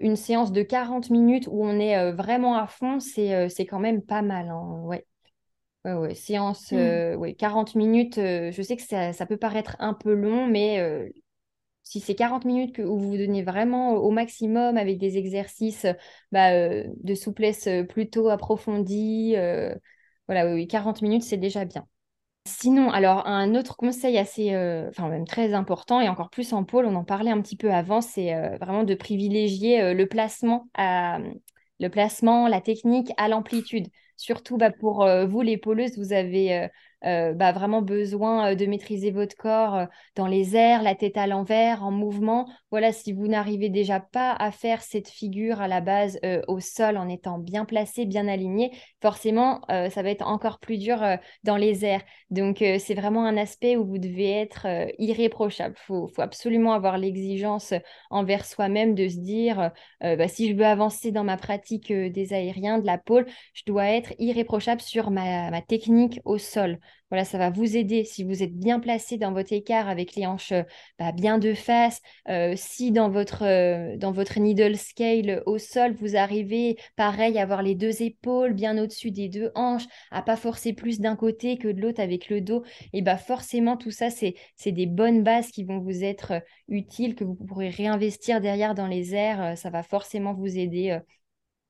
une 0.00 0.16
séance 0.16 0.52
de 0.52 0.62
40 0.62 1.10
minutes 1.10 1.46
où 1.50 1.64
on 1.64 1.78
est 1.78 2.12
vraiment 2.12 2.56
à 2.56 2.66
fond, 2.66 3.00
c'est 3.00 3.48
c'est 3.48 3.66
quand 3.66 3.80
même 3.80 4.02
pas 4.02 4.22
mal. 4.22 4.48
Hein. 4.48 4.82
Ouais. 4.84 5.04
Ouais, 5.84 5.94
ouais, 5.94 6.14
séance, 6.14 6.72
mmh. 6.72 7.14
ouais, 7.18 7.34
40 7.34 7.76
minutes, 7.76 8.16
je 8.16 8.62
sais 8.62 8.76
que 8.76 8.82
ça, 8.82 9.12
ça, 9.12 9.26
peut 9.26 9.36
paraître 9.36 9.76
un 9.78 9.94
peu 9.94 10.12
long, 10.12 10.48
mais 10.48 10.80
si 11.88 12.00
c'est 12.00 12.14
40 12.14 12.44
minutes 12.44 12.74
que, 12.74 12.82
où 12.82 12.98
vous 12.98 13.10
vous 13.12 13.16
donnez 13.16 13.42
vraiment 13.42 13.94
au 13.94 14.10
maximum 14.10 14.76
avec 14.76 14.98
des 14.98 15.16
exercices 15.16 15.86
bah, 16.32 16.50
de 16.52 17.14
souplesse 17.14 17.66
plutôt 17.88 18.28
approfondis, 18.28 19.34
voilà, 20.26 20.52
oui, 20.52 20.66
40 20.66 21.00
minutes, 21.00 21.22
c'est 21.22 21.38
déjà 21.38 21.64
bien. 21.64 21.86
Sinon, 22.44 22.90
alors 22.90 23.26
un 23.26 23.54
autre 23.54 23.76
conseil 23.76 24.18
assez, 24.18 24.50
même 24.50 25.26
très 25.26 25.54
important 25.54 26.02
et 26.02 26.08
encore 26.10 26.28
plus 26.28 26.52
en 26.52 26.64
pôle, 26.64 26.84
on 26.84 26.94
en 26.94 27.04
parlait 27.04 27.30
un 27.30 27.40
petit 27.40 27.56
peu 27.56 27.72
avant, 27.72 28.02
c'est 28.02 28.34
vraiment 28.58 28.84
de 28.84 28.94
privilégier 28.94 29.94
le 29.94 30.06
placement 30.06 30.68
le 31.80 31.88
placement, 31.88 32.48
la 32.48 32.60
technique 32.60 33.10
à 33.16 33.28
l'amplitude. 33.28 33.86
Surtout 34.16 34.56
bah, 34.56 34.70
pour 34.70 35.08
vous, 35.28 35.42
les 35.42 35.56
pôleuses, 35.56 35.96
vous 35.96 36.12
avez 36.12 36.54
euh, 36.54 36.68
bah, 37.02 37.52
vraiment 37.52 37.82
besoin 37.82 38.52
euh, 38.52 38.54
de 38.54 38.66
maîtriser 38.66 39.10
votre 39.10 39.36
corps 39.36 39.74
euh, 39.74 39.86
dans 40.16 40.26
les 40.26 40.56
airs, 40.56 40.82
la 40.82 40.94
tête 40.94 41.16
à 41.16 41.26
l'envers, 41.26 41.84
en 41.84 41.90
mouvement. 41.90 42.48
Voilà, 42.70 42.92
si 42.92 43.12
vous 43.12 43.28
n'arrivez 43.28 43.68
déjà 43.68 44.00
pas 44.00 44.32
à 44.32 44.50
faire 44.50 44.82
cette 44.82 45.08
figure 45.08 45.60
à 45.60 45.68
la 45.68 45.80
base 45.80 46.18
au 46.48 46.60
sol 46.60 46.96
en 46.96 47.08
étant 47.08 47.38
bien 47.38 47.64
placé, 47.64 48.04
bien 48.04 48.28
aligné, 48.28 48.72
forcément, 49.00 49.60
ça 49.68 50.02
va 50.02 50.10
être 50.10 50.26
encore 50.26 50.58
plus 50.58 50.78
dur 50.78 51.02
dans 51.44 51.56
les 51.56 51.84
airs. 51.84 52.02
Donc, 52.30 52.58
c'est 52.58 52.94
vraiment 52.94 53.24
un 53.24 53.36
aspect 53.36 53.76
où 53.76 53.84
vous 53.86 53.98
devez 53.98 54.30
être 54.30 54.66
irréprochable. 54.98 55.74
Il 55.78 55.84
faut, 55.84 56.10
absolument 56.18 56.72
avoir 56.72 56.98
l'exigence 56.98 57.74
envers 58.10 58.44
soi-même 58.44 58.94
de 58.94 59.08
se 59.08 59.18
dire, 59.18 59.70
bah, 60.00 60.28
si 60.28 60.50
je 60.50 60.56
veux 60.56 60.66
avancer 60.66 61.12
dans 61.12 61.24
ma 61.24 61.36
pratique 61.36 61.92
des 61.92 62.32
aériens, 62.32 62.78
de 62.78 62.86
la 62.86 62.98
pôle, 62.98 63.26
je 63.54 63.62
dois 63.66 63.86
être 63.86 64.12
irréprochable 64.18 64.80
sur 64.80 65.10
ma 65.10 65.62
technique 65.62 66.20
au 66.24 66.38
sol. 66.38 66.78
Voilà, 67.10 67.24
ça 67.24 67.38
va 67.38 67.48
vous 67.50 67.76
aider 67.76 68.04
si 68.04 68.22
vous 68.22 68.42
êtes 68.42 68.54
bien 68.54 68.80
placé 68.80 69.16
dans 69.16 69.32
votre 69.32 69.52
écart 69.54 69.88
avec 69.88 70.14
les 70.14 70.26
hanches 70.26 70.52
bah, 70.98 71.12
bien 71.12 71.38
de 71.38 71.54
face. 71.54 72.02
Euh, 72.28 72.52
si 72.56 72.92
dans 72.92 73.08
votre, 73.08 73.44
euh, 73.44 73.96
dans 73.96 74.12
votre 74.12 74.38
needle 74.38 74.76
scale 74.76 75.42
au 75.46 75.58
sol, 75.58 75.94
vous 75.94 76.16
arrivez, 76.16 76.76
pareil, 76.96 77.38
à 77.38 77.42
avoir 77.42 77.62
les 77.62 77.74
deux 77.74 78.02
épaules 78.02 78.52
bien 78.52 78.76
au-dessus 78.76 79.10
des 79.10 79.28
deux 79.28 79.50
hanches, 79.54 79.86
à 80.10 80.22
pas 80.22 80.36
forcer 80.36 80.74
plus 80.74 81.00
d'un 81.00 81.16
côté 81.16 81.56
que 81.56 81.68
de 81.68 81.80
l'autre 81.80 82.00
avec 82.00 82.28
le 82.28 82.40
dos, 82.42 82.62
et 82.92 83.02
bah 83.02 83.16
forcément, 83.16 83.76
tout 83.76 83.90
ça, 83.90 84.08
c'est 84.10 84.34
des 84.66 84.86
bonnes 84.86 85.22
bases 85.22 85.50
qui 85.50 85.64
vont 85.64 85.78
vous 85.78 86.04
être 86.04 86.32
euh, 86.32 86.40
utiles, 86.68 87.14
que 87.14 87.24
vous 87.24 87.34
pourrez 87.34 87.70
réinvestir 87.70 88.40
derrière 88.40 88.74
dans 88.74 88.86
les 88.86 89.14
airs. 89.14 89.56
ça 89.56 89.70
va 89.70 89.82
forcément 89.82 90.34
vous 90.34 90.58
aider 90.58 90.98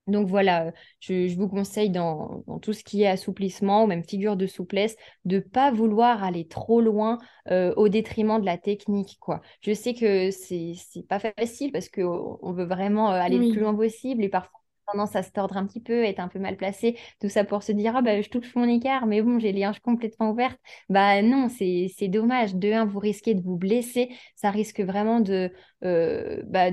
donc 0.09 0.27
voilà, 0.27 0.73
je, 1.00 1.35
vous 1.37 1.49
conseille 1.49 1.91
dans, 1.91 2.43
tout 2.62 2.73
ce 2.73 2.83
qui 2.83 3.02
est 3.02 3.09
assouplissement 3.09 3.85
ou 3.85 3.87
même 3.87 4.04
figure 4.04 4.37
de 4.37 4.47
souplesse, 4.47 4.97
de 5.25 5.37
ne 5.37 5.41
pas 5.41 5.71
vouloir 5.71 6.25
aller 6.25 6.47
trop 6.47 6.80
loin 6.80 7.19
euh, 7.50 7.73
au 7.76 7.89
détriment 7.89 8.41
de 8.41 8.47
la 8.47 8.59
technique. 8.59 9.19
Quoi. 9.21 9.41
Je 9.61 9.73
sais 9.73 9.95
que 9.95 10.30
c'est 10.30 10.73
n'est 10.97 11.02
pas 11.02 11.19
facile 11.19 11.73
parce 11.73 11.89
qu'on 11.89 12.52
veut 12.52 12.65
vraiment 12.65 13.13
euh, 13.13 13.21
aller 13.21 13.39
le 13.39 13.50
plus 13.50 13.61
loin 13.61 13.75
possible 13.75 14.25
et 14.25 14.28
parfois 14.28 14.57
tendance 14.91 15.17
à 15.17 15.23
se 15.23 15.31
tordre 15.31 15.57
un 15.57 15.67
petit 15.67 15.81
peu, 15.81 16.05
être 16.05 16.21
un 16.21 16.29
peu 16.29 16.39
mal 16.39 16.57
placé, 16.57 16.99
tout 17.21 17.29
ça 17.29 17.45
pour 17.45 17.63
se 17.63 17.73
dire 17.73 17.97
ah 17.97 18.03
bah 18.03 18.21
je 18.21 18.29
touche 18.29 18.55
mon 18.55 18.69
écart, 18.69 19.07
mais 19.07 19.23
bon 19.23 19.39
j'ai 19.39 19.53
les 19.53 19.67
hanches 19.67 19.81
complètement 19.81 20.31
ouvertes. 20.31 20.59
Bah 20.89 21.23
non, 21.23 21.49
c'est 21.49 22.09
dommage. 22.09 22.55
De 22.55 22.73
un, 22.73 22.85
vous 22.85 22.99
risquez 22.99 23.35
de 23.35 23.43
vous 23.43 23.57
blesser, 23.57 24.11
ça 24.37 24.51
risque 24.51 24.81
vraiment 24.81 25.21
de 25.21 25.53
euh, 25.85 26.43
bah, 26.47 26.71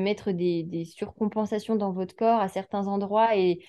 mettre 0.00 0.32
des, 0.32 0.84
surcompensations 0.84 1.76
dans 1.76 1.92
votre 1.92 2.14
corps 2.16 2.40
à 2.40 2.48
certains 2.48 2.86
endroits 2.86 3.36
et, 3.36 3.60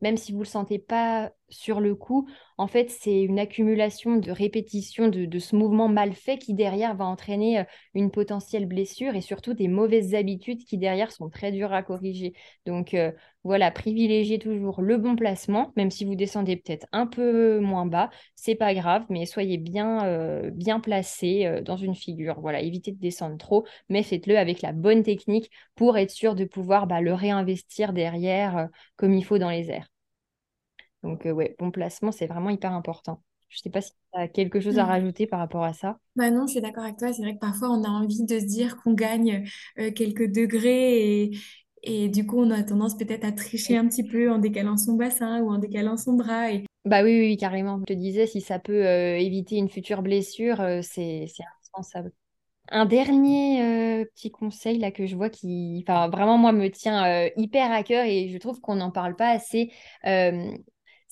même 0.00 0.16
si 0.16 0.32
vous 0.32 0.40
le 0.40 0.44
sentez 0.44 0.78
pas 0.78 1.32
sur 1.52 1.80
le 1.80 1.94
coup, 1.94 2.28
en 2.58 2.66
fait, 2.66 2.90
c'est 2.90 3.22
une 3.22 3.38
accumulation 3.38 4.16
de 4.16 4.30
répétitions 4.30 5.08
de, 5.08 5.38
ce 5.38 5.56
mouvement 5.56 5.88
mal 5.88 6.12
fait 6.14 6.38
qui 6.38 6.54
derrière 6.54 6.94
va 6.94 7.04
entraîner 7.04 7.64
une 7.94 8.10
potentielle 8.10 8.66
blessure 8.66 9.14
et 9.14 9.20
surtout 9.20 9.54
des 9.54 9.68
mauvaises 9.68 10.14
habitudes 10.14 10.64
qui 10.64 10.78
derrière 10.78 11.12
sont 11.12 11.28
très 11.28 11.52
dures 11.52 11.72
à 11.72 11.82
corriger. 11.82 12.34
Donc 12.66 12.96
voilà, 13.44 13.70
privilégiez 13.70 14.38
toujours 14.38 14.82
le 14.82 14.96
bon 14.96 15.16
placement, 15.16 15.72
même 15.76 15.90
si 15.90 16.04
vous 16.04 16.14
descendez 16.14 16.56
peut-être 16.56 16.86
un 16.92 17.06
peu 17.06 17.58
moins 17.60 17.86
bas, 17.86 18.10
c'est 18.34 18.54
pas 18.54 18.74
grave, 18.74 19.04
mais 19.08 19.26
soyez 19.26 19.58
bien, 19.58 20.50
bien 20.52 20.80
placé 20.80 21.60
dans 21.64 21.76
une 21.76 21.94
figure. 21.94 22.40
Voilà, 22.40 22.60
évitez 22.60 22.92
de 22.92 23.00
descendre 23.00 23.36
trop, 23.38 23.66
mais 23.88 24.02
faites 24.02 24.26
le 24.26 24.38
avec 24.38 24.62
la 24.62 24.72
bonne 24.72 25.02
technique 25.02 25.50
pour 25.74 25.98
être 25.98 26.10
sûr 26.10 26.34
de 26.34 26.44
pouvoir 26.44 26.86
bah, 26.86 27.00
le 27.00 27.14
réinvestir 27.14 27.92
derrière 27.92 28.68
comme 28.96 29.14
il 29.14 29.24
faut 29.24 29.38
dans 29.38 29.50
les 29.50 29.70
airs. 29.70 29.91
Donc, 31.02 31.26
euh, 31.26 31.32
ouais, 31.32 31.56
bon 31.58 31.70
placement, 31.70 32.12
c'est 32.12 32.26
vraiment 32.26 32.50
hyper 32.50 32.72
important. 32.72 33.22
Je 33.48 33.58
ne 33.58 33.62
sais 33.62 33.70
pas 33.70 33.80
si 33.80 33.90
tu 33.90 34.20
as 34.20 34.28
quelque 34.28 34.60
chose 34.60 34.78
à 34.78 34.84
mmh. 34.84 34.88
rajouter 34.88 35.26
par 35.26 35.38
rapport 35.38 35.64
à 35.64 35.72
ça. 35.72 35.98
Bah 36.16 36.30
non, 36.30 36.46
je 36.46 36.52
suis 36.52 36.60
d'accord 36.60 36.84
avec 36.84 36.96
toi. 36.96 37.12
C'est 37.12 37.22
vrai 37.22 37.34
que 37.34 37.40
parfois, 37.40 37.70
on 37.70 37.84
a 37.84 37.88
envie 37.88 38.24
de 38.24 38.38
se 38.38 38.46
dire 38.46 38.76
qu'on 38.78 38.94
gagne 38.94 39.46
euh, 39.78 39.90
quelques 39.90 40.32
degrés 40.32 41.22
et, 41.22 41.38
et 41.82 42.08
du 42.08 42.26
coup, 42.26 42.40
on 42.40 42.50
a 42.50 42.62
tendance 42.62 42.96
peut-être 42.96 43.24
à 43.24 43.32
tricher 43.32 43.76
un 43.76 43.86
petit 43.88 44.04
peu 44.04 44.30
en 44.30 44.38
décalant 44.38 44.78
son 44.78 44.94
bassin 44.94 45.42
ou 45.42 45.50
en 45.50 45.58
décalant 45.58 45.96
son 45.96 46.14
bras. 46.14 46.50
Et... 46.50 46.64
Bah 46.84 47.02
oui, 47.02 47.18
oui, 47.18 47.36
carrément. 47.36 47.78
Je 47.80 47.92
te 47.92 47.98
disais, 47.98 48.26
si 48.26 48.40
ça 48.40 48.58
peut 48.58 48.84
éviter 48.84 49.56
une 49.56 49.68
future 49.68 50.02
blessure, 50.02 50.64
c'est 50.82 51.24
indispensable. 51.24 52.12
Un 52.68 52.86
dernier 52.86 53.62
euh, 53.62 54.04
petit 54.14 54.30
conseil 54.30 54.78
là 54.78 54.90
que 54.90 55.04
je 55.04 55.16
vois 55.16 55.28
qui, 55.28 55.84
enfin 55.86 56.08
vraiment 56.08 56.38
moi 56.38 56.52
me 56.52 56.70
tient 56.70 57.04
euh, 57.04 57.28
hyper 57.36 57.70
à 57.70 57.82
cœur 57.82 58.06
et 58.06 58.28
je 58.28 58.38
trouve 58.38 58.60
qu'on 58.60 58.76
n'en 58.76 58.90
parle 58.90 59.16
pas 59.16 59.28
assez. 59.28 59.70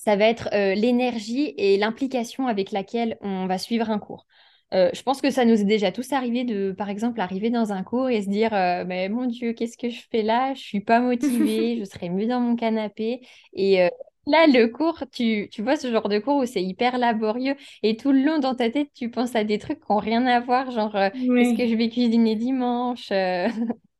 Euh, 0.01 0.11
ça 0.11 0.15
va 0.15 0.25
être 0.25 0.49
l'énergie 0.75 1.53
et 1.57 1.77
l'implication 1.77 2.47
avec 2.47 2.71
laquelle 2.71 3.17
on 3.21 3.47
va 3.47 3.57
suivre 3.57 3.89
un 3.89 3.99
cours. 3.99 4.25
je 4.71 5.01
pense 5.03 5.21
que 5.21 5.29
ça 5.29 5.45
nous 5.45 5.61
est 5.61 5.65
déjà 5.65 5.91
tous 5.91 6.11
arrivé 6.13 6.43
de, 6.43 6.71
par 6.71 6.89
exemple, 6.89 7.19
arriver 7.21 7.49
dans 7.49 7.71
un 7.73 7.83
cours 7.83 8.09
et 8.09 8.21
se 8.21 8.29
dire, 8.29 8.51
mais 8.87 9.09
mon 9.09 9.25
Dieu, 9.25 9.53
qu'est-ce 9.53 9.77
que 9.77 9.89
je 9.89 10.01
fais 10.09 10.23
là? 10.23 10.53
Je 10.53 10.61
suis 10.61 10.79
pas 10.81 10.99
motivée, 10.99 11.77
je 11.79 11.85
serais 11.85 12.09
mieux 12.09 12.27
dans 12.27 12.39
mon 12.39 12.55
canapé. 12.55 13.21
Et 13.53 13.89
Là, 14.27 14.45
le 14.47 14.67
cours, 14.67 15.03
tu, 15.11 15.49
tu 15.51 15.63
vois 15.63 15.75
ce 15.77 15.91
genre 15.91 16.07
de 16.07 16.19
cours 16.19 16.37
où 16.37 16.45
c'est 16.45 16.61
hyper 16.63 16.97
laborieux 16.99 17.55
et 17.81 17.97
tout 17.97 18.11
le 18.11 18.23
long 18.23 18.37
dans 18.37 18.53
ta 18.53 18.69
tête, 18.69 18.89
tu 18.93 19.09
penses 19.09 19.35
à 19.35 19.43
des 19.43 19.57
trucs 19.57 19.79
qui 19.79 19.91
n'ont 19.91 19.97
rien 19.97 20.25
à 20.27 20.39
voir, 20.39 20.69
genre 20.69 20.95
euh, 20.95 21.09
qu'est-ce 21.35 21.53
que 21.55 21.67
je 21.67 21.75
vais 21.75 21.89
cuisiner 21.89 22.35
dimanche? 22.35 23.11
Euh, 23.11 23.47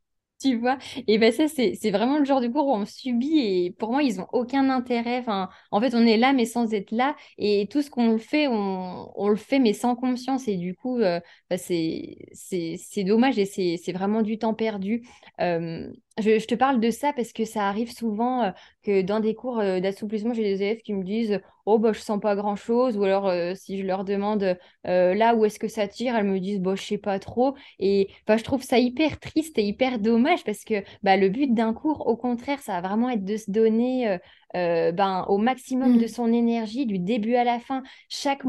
tu 0.42 0.58
vois. 0.58 0.78
Et 1.08 1.18
ben 1.18 1.32
ça 1.32 1.48
c'est 1.48 1.92
vraiment 1.92 2.18
le 2.20 2.26
genre 2.26 2.42
de 2.42 2.48
cours 2.48 2.68
où 2.68 2.74
on 2.74 2.86
subit 2.86 3.40
et 3.40 3.72
pour 3.72 3.92
moi 3.92 4.04
ils 4.04 4.20
ont 4.20 4.28
aucun 4.34 4.70
intérêt. 4.70 5.20
Enfin 5.20 5.50
en 5.72 5.80
fait 5.82 5.94
on 5.94 6.06
est 6.06 6.18
là 6.18 6.34
mais 6.34 6.46
sans 6.46 6.74
être 6.74 6.92
là. 6.92 7.16
Et 7.38 7.68
tout 7.72 7.82
ce 7.82 7.90
qu'on 7.90 8.18
fait 8.18 8.48
on, 8.48 9.12
on, 9.16 9.30
le 9.30 9.36
fait 9.36 9.60
mais 9.60 9.74
sans 9.74 9.96
conscience. 9.96 10.48
Et 10.48 10.58
du 10.58 10.76
coup 10.76 11.00
euh, 11.00 11.20
bah, 11.50 11.58
c'est 11.58 12.18
c'est 12.34 13.04
dommage 13.04 13.38
et 13.40 13.46
c'est 13.46 13.92
vraiment 13.94 14.22
du 14.22 14.38
temps 14.38 14.54
perdu. 14.54 15.04
Euh, 15.40 15.92
je, 16.20 16.40
je, 16.40 16.46
te 16.48 16.56
parle 16.56 16.80
de 16.80 16.92
ça 16.92 17.14
parce 17.14 17.34
que 17.34 17.46
ça 17.46 17.68
arrive 17.68 17.92
souvent 17.92 18.44
euh, 18.44 18.52
que 18.84 19.02
dans 19.02 19.20
des 19.20 19.36
cours 19.36 19.58
d'assouplissement 19.58 20.34
j'ai 20.34 20.44
des 20.44 20.64
élèves 20.64 20.82
qui 20.82 20.94
me 20.94 21.04
disent 21.04 21.40
oh 21.66 21.78
bah 21.80 21.94
je 21.94 22.00
sens 22.00 22.20
pas 22.20 22.36
grand 22.36 22.56
chose 22.56 22.98
ou 22.98 23.04
alors 23.04 23.32
si 23.56 23.80
je 23.80 23.86
leur 23.86 24.04
demande 24.04 24.58
là 24.84 25.36
où 25.36 25.46
est-ce 25.46 25.60
que 25.60 25.68
ça 25.68 25.88
tire? 25.88 26.16
elles 26.16 26.26
me 26.26 26.40
disent 26.40 26.60
bah 26.60 26.74
je 26.76 26.82
sais 26.82 26.98
pas 26.98 27.20
trop 27.20 27.56
et 27.80 28.10
je 28.28 28.44
trouve 28.44 28.64
ça 28.64 28.80
hyper 28.80 29.20
triste 29.20 29.58
et 29.58 29.64
hyper 29.64 30.00
dommage 30.00 30.44
parce 30.44 30.64
que 30.64 30.84
bah, 31.04 31.18
le 31.18 31.30
but 31.30 31.54
d'un 31.54 31.74
cours, 31.74 32.08
au 32.08 32.18
contraire, 32.18 32.60
ça 32.62 32.74
va 32.80 32.88
vraiment 32.88 33.10
être 33.10 33.26
de 33.26 33.38
se 33.38 33.50
donner 33.52 34.10
euh, 34.10 34.18
euh, 34.56 34.92
ben, 34.92 35.26
au 35.28 35.38
maximum 35.38 35.98
de 35.98 36.06
mmh. 36.06 36.08
son 36.08 36.34
énergie 36.34 36.86
du 36.86 37.00
début 37.00 37.36
à 37.36 37.44
la 37.44 37.60
fin. 37.60 37.84
Chaque 38.10 38.44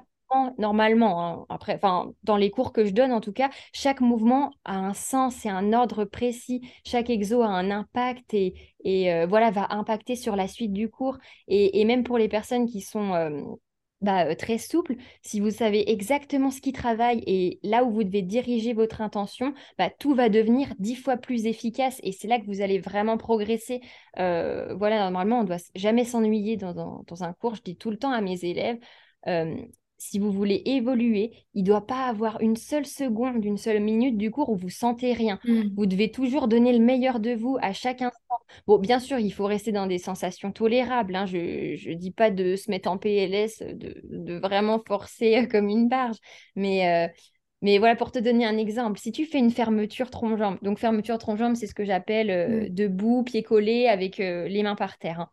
normalement, 0.58 1.24
hein, 1.24 1.46
après, 1.48 1.74
enfin, 1.74 2.12
dans 2.22 2.36
les 2.36 2.50
cours 2.50 2.72
que 2.72 2.84
je 2.84 2.92
donne 2.92 3.12
en 3.12 3.20
tout 3.20 3.32
cas, 3.32 3.50
chaque 3.72 4.00
mouvement 4.00 4.52
a 4.64 4.76
un 4.76 4.94
sens 4.94 5.44
et 5.44 5.48
un 5.48 5.72
ordre 5.72 6.04
précis. 6.04 6.62
Chaque 6.84 7.10
exo 7.10 7.42
a 7.42 7.48
un 7.48 7.70
impact 7.70 8.34
et, 8.34 8.54
et 8.84 9.12
euh, 9.12 9.26
voilà, 9.26 9.50
va 9.50 9.72
impacter 9.72 10.16
sur 10.16 10.36
la 10.36 10.48
suite 10.48 10.72
du 10.72 10.88
cours. 10.88 11.18
Et, 11.48 11.84
même 11.84 12.04
pour 12.04 12.18
les 12.18 12.28
personnes 12.28 12.66
qui 12.66 12.80
sont 12.80 13.14
euh, 13.14 13.42
bah, 14.00 14.26
euh, 14.26 14.34
très 14.34 14.58
souple. 14.58 14.96
Si 15.22 15.40
vous 15.40 15.50
savez 15.50 15.90
exactement 15.90 16.50
ce 16.50 16.60
qui 16.60 16.72
travaille 16.72 17.22
et 17.26 17.60
là 17.62 17.84
où 17.84 17.90
vous 17.90 18.04
devez 18.04 18.22
diriger 18.22 18.72
votre 18.72 19.00
intention, 19.00 19.54
bah, 19.78 19.90
tout 19.90 20.14
va 20.14 20.28
devenir 20.28 20.68
dix 20.78 20.96
fois 20.96 21.16
plus 21.16 21.46
efficace 21.46 22.00
et 22.02 22.12
c'est 22.12 22.28
là 22.28 22.38
que 22.38 22.46
vous 22.46 22.60
allez 22.60 22.78
vraiment 22.78 23.18
progresser. 23.18 23.80
Voilà, 24.16 24.98
normalement, 24.98 25.40
on 25.40 25.42
ne 25.42 25.48
doit 25.48 25.70
jamais 25.74 26.04
s'ennuyer 26.04 26.56
dans, 26.56 27.02
dans, 27.06 27.24
un 27.24 27.32
cours. 27.32 27.54
Je 27.54 27.62
dis 27.62 27.76
tout 27.76 27.90
le 27.90 27.98
temps 27.98 28.12
à 28.12 28.20
mes 28.20 28.44
élèves, 28.44 28.78
si 30.02 30.18
vous 30.18 30.32
voulez 30.32 30.62
évoluer, 30.66 31.30
il 31.54 31.62
ne 31.62 31.68
doit 31.68 31.86
pas 31.86 32.06
avoir 32.06 32.40
une 32.40 32.56
seule 32.56 32.86
seconde, 32.86 33.44
une 33.44 33.56
seule 33.56 33.80
minute 33.80 34.18
du 34.18 34.32
cours 34.32 34.48
où 34.48 34.56
vous 34.56 34.68
sentez 34.68 35.12
rien. 35.12 35.38
Mmh. 35.44 35.62
Vous 35.76 35.86
devez 35.86 36.10
toujours 36.10 36.48
donner 36.48 36.72
le 36.72 36.84
meilleur 36.84 37.20
de 37.20 37.34
vous 37.34 37.56
à 37.62 37.72
chaque 37.72 38.02
instant. 38.02 38.38
Bon, 38.66 38.78
bien 38.78 38.98
sûr, 38.98 39.20
il 39.20 39.32
faut 39.32 39.44
rester 39.44 39.70
dans 39.70 39.86
des 39.86 39.98
sensations 39.98 40.50
tolérables. 40.50 41.14
Hein. 41.14 41.26
Je 41.26 41.90
ne 41.90 41.94
dis 41.94 42.10
pas 42.10 42.30
de 42.32 42.56
se 42.56 42.68
mettre 42.68 42.90
en 42.90 42.98
PLS, 42.98 43.62
de, 43.62 44.40
vraiment 44.40 44.82
forcer 44.84 45.46
comme 45.48 45.68
une 45.68 45.88
barge. 45.88 46.16
Mais, 46.56 47.06
euh, 47.06 47.08
mais 47.62 47.78
voilà, 47.78 47.94
pour 47.94 48.10
te 48.10 48.18
donner 48.18 48.44
un 48.44 48.58
exemple, 48.58 48.98
si 48.98 49.12
tu 49.12 49.24
fais 49.24 49.38
une 49.38 49.52
fermeture 49.52 50.10
tronc-jambe, 50.10 50.58
donc 50.62 50.80
fermeture 50.80 51.18
tronc-jambe, 51.18 51.54
c'est 51.54 51.68
ce 51.68 51.74
que 51.74 51.84
j'appelle 51.84 52.30
euh, 52.30 52.64
mmh. 52.64 52.68
debout, 52.70 53.22
pied 53.22 53.44
collé, 53.44 53.86
avec 53.86 54.18
euh, 54.18 54.48
les 54.48 54.64
mains 54.64 54.74
par 54.74 54.98
terre. 54.98 55.20
Hein. 55.20 55.28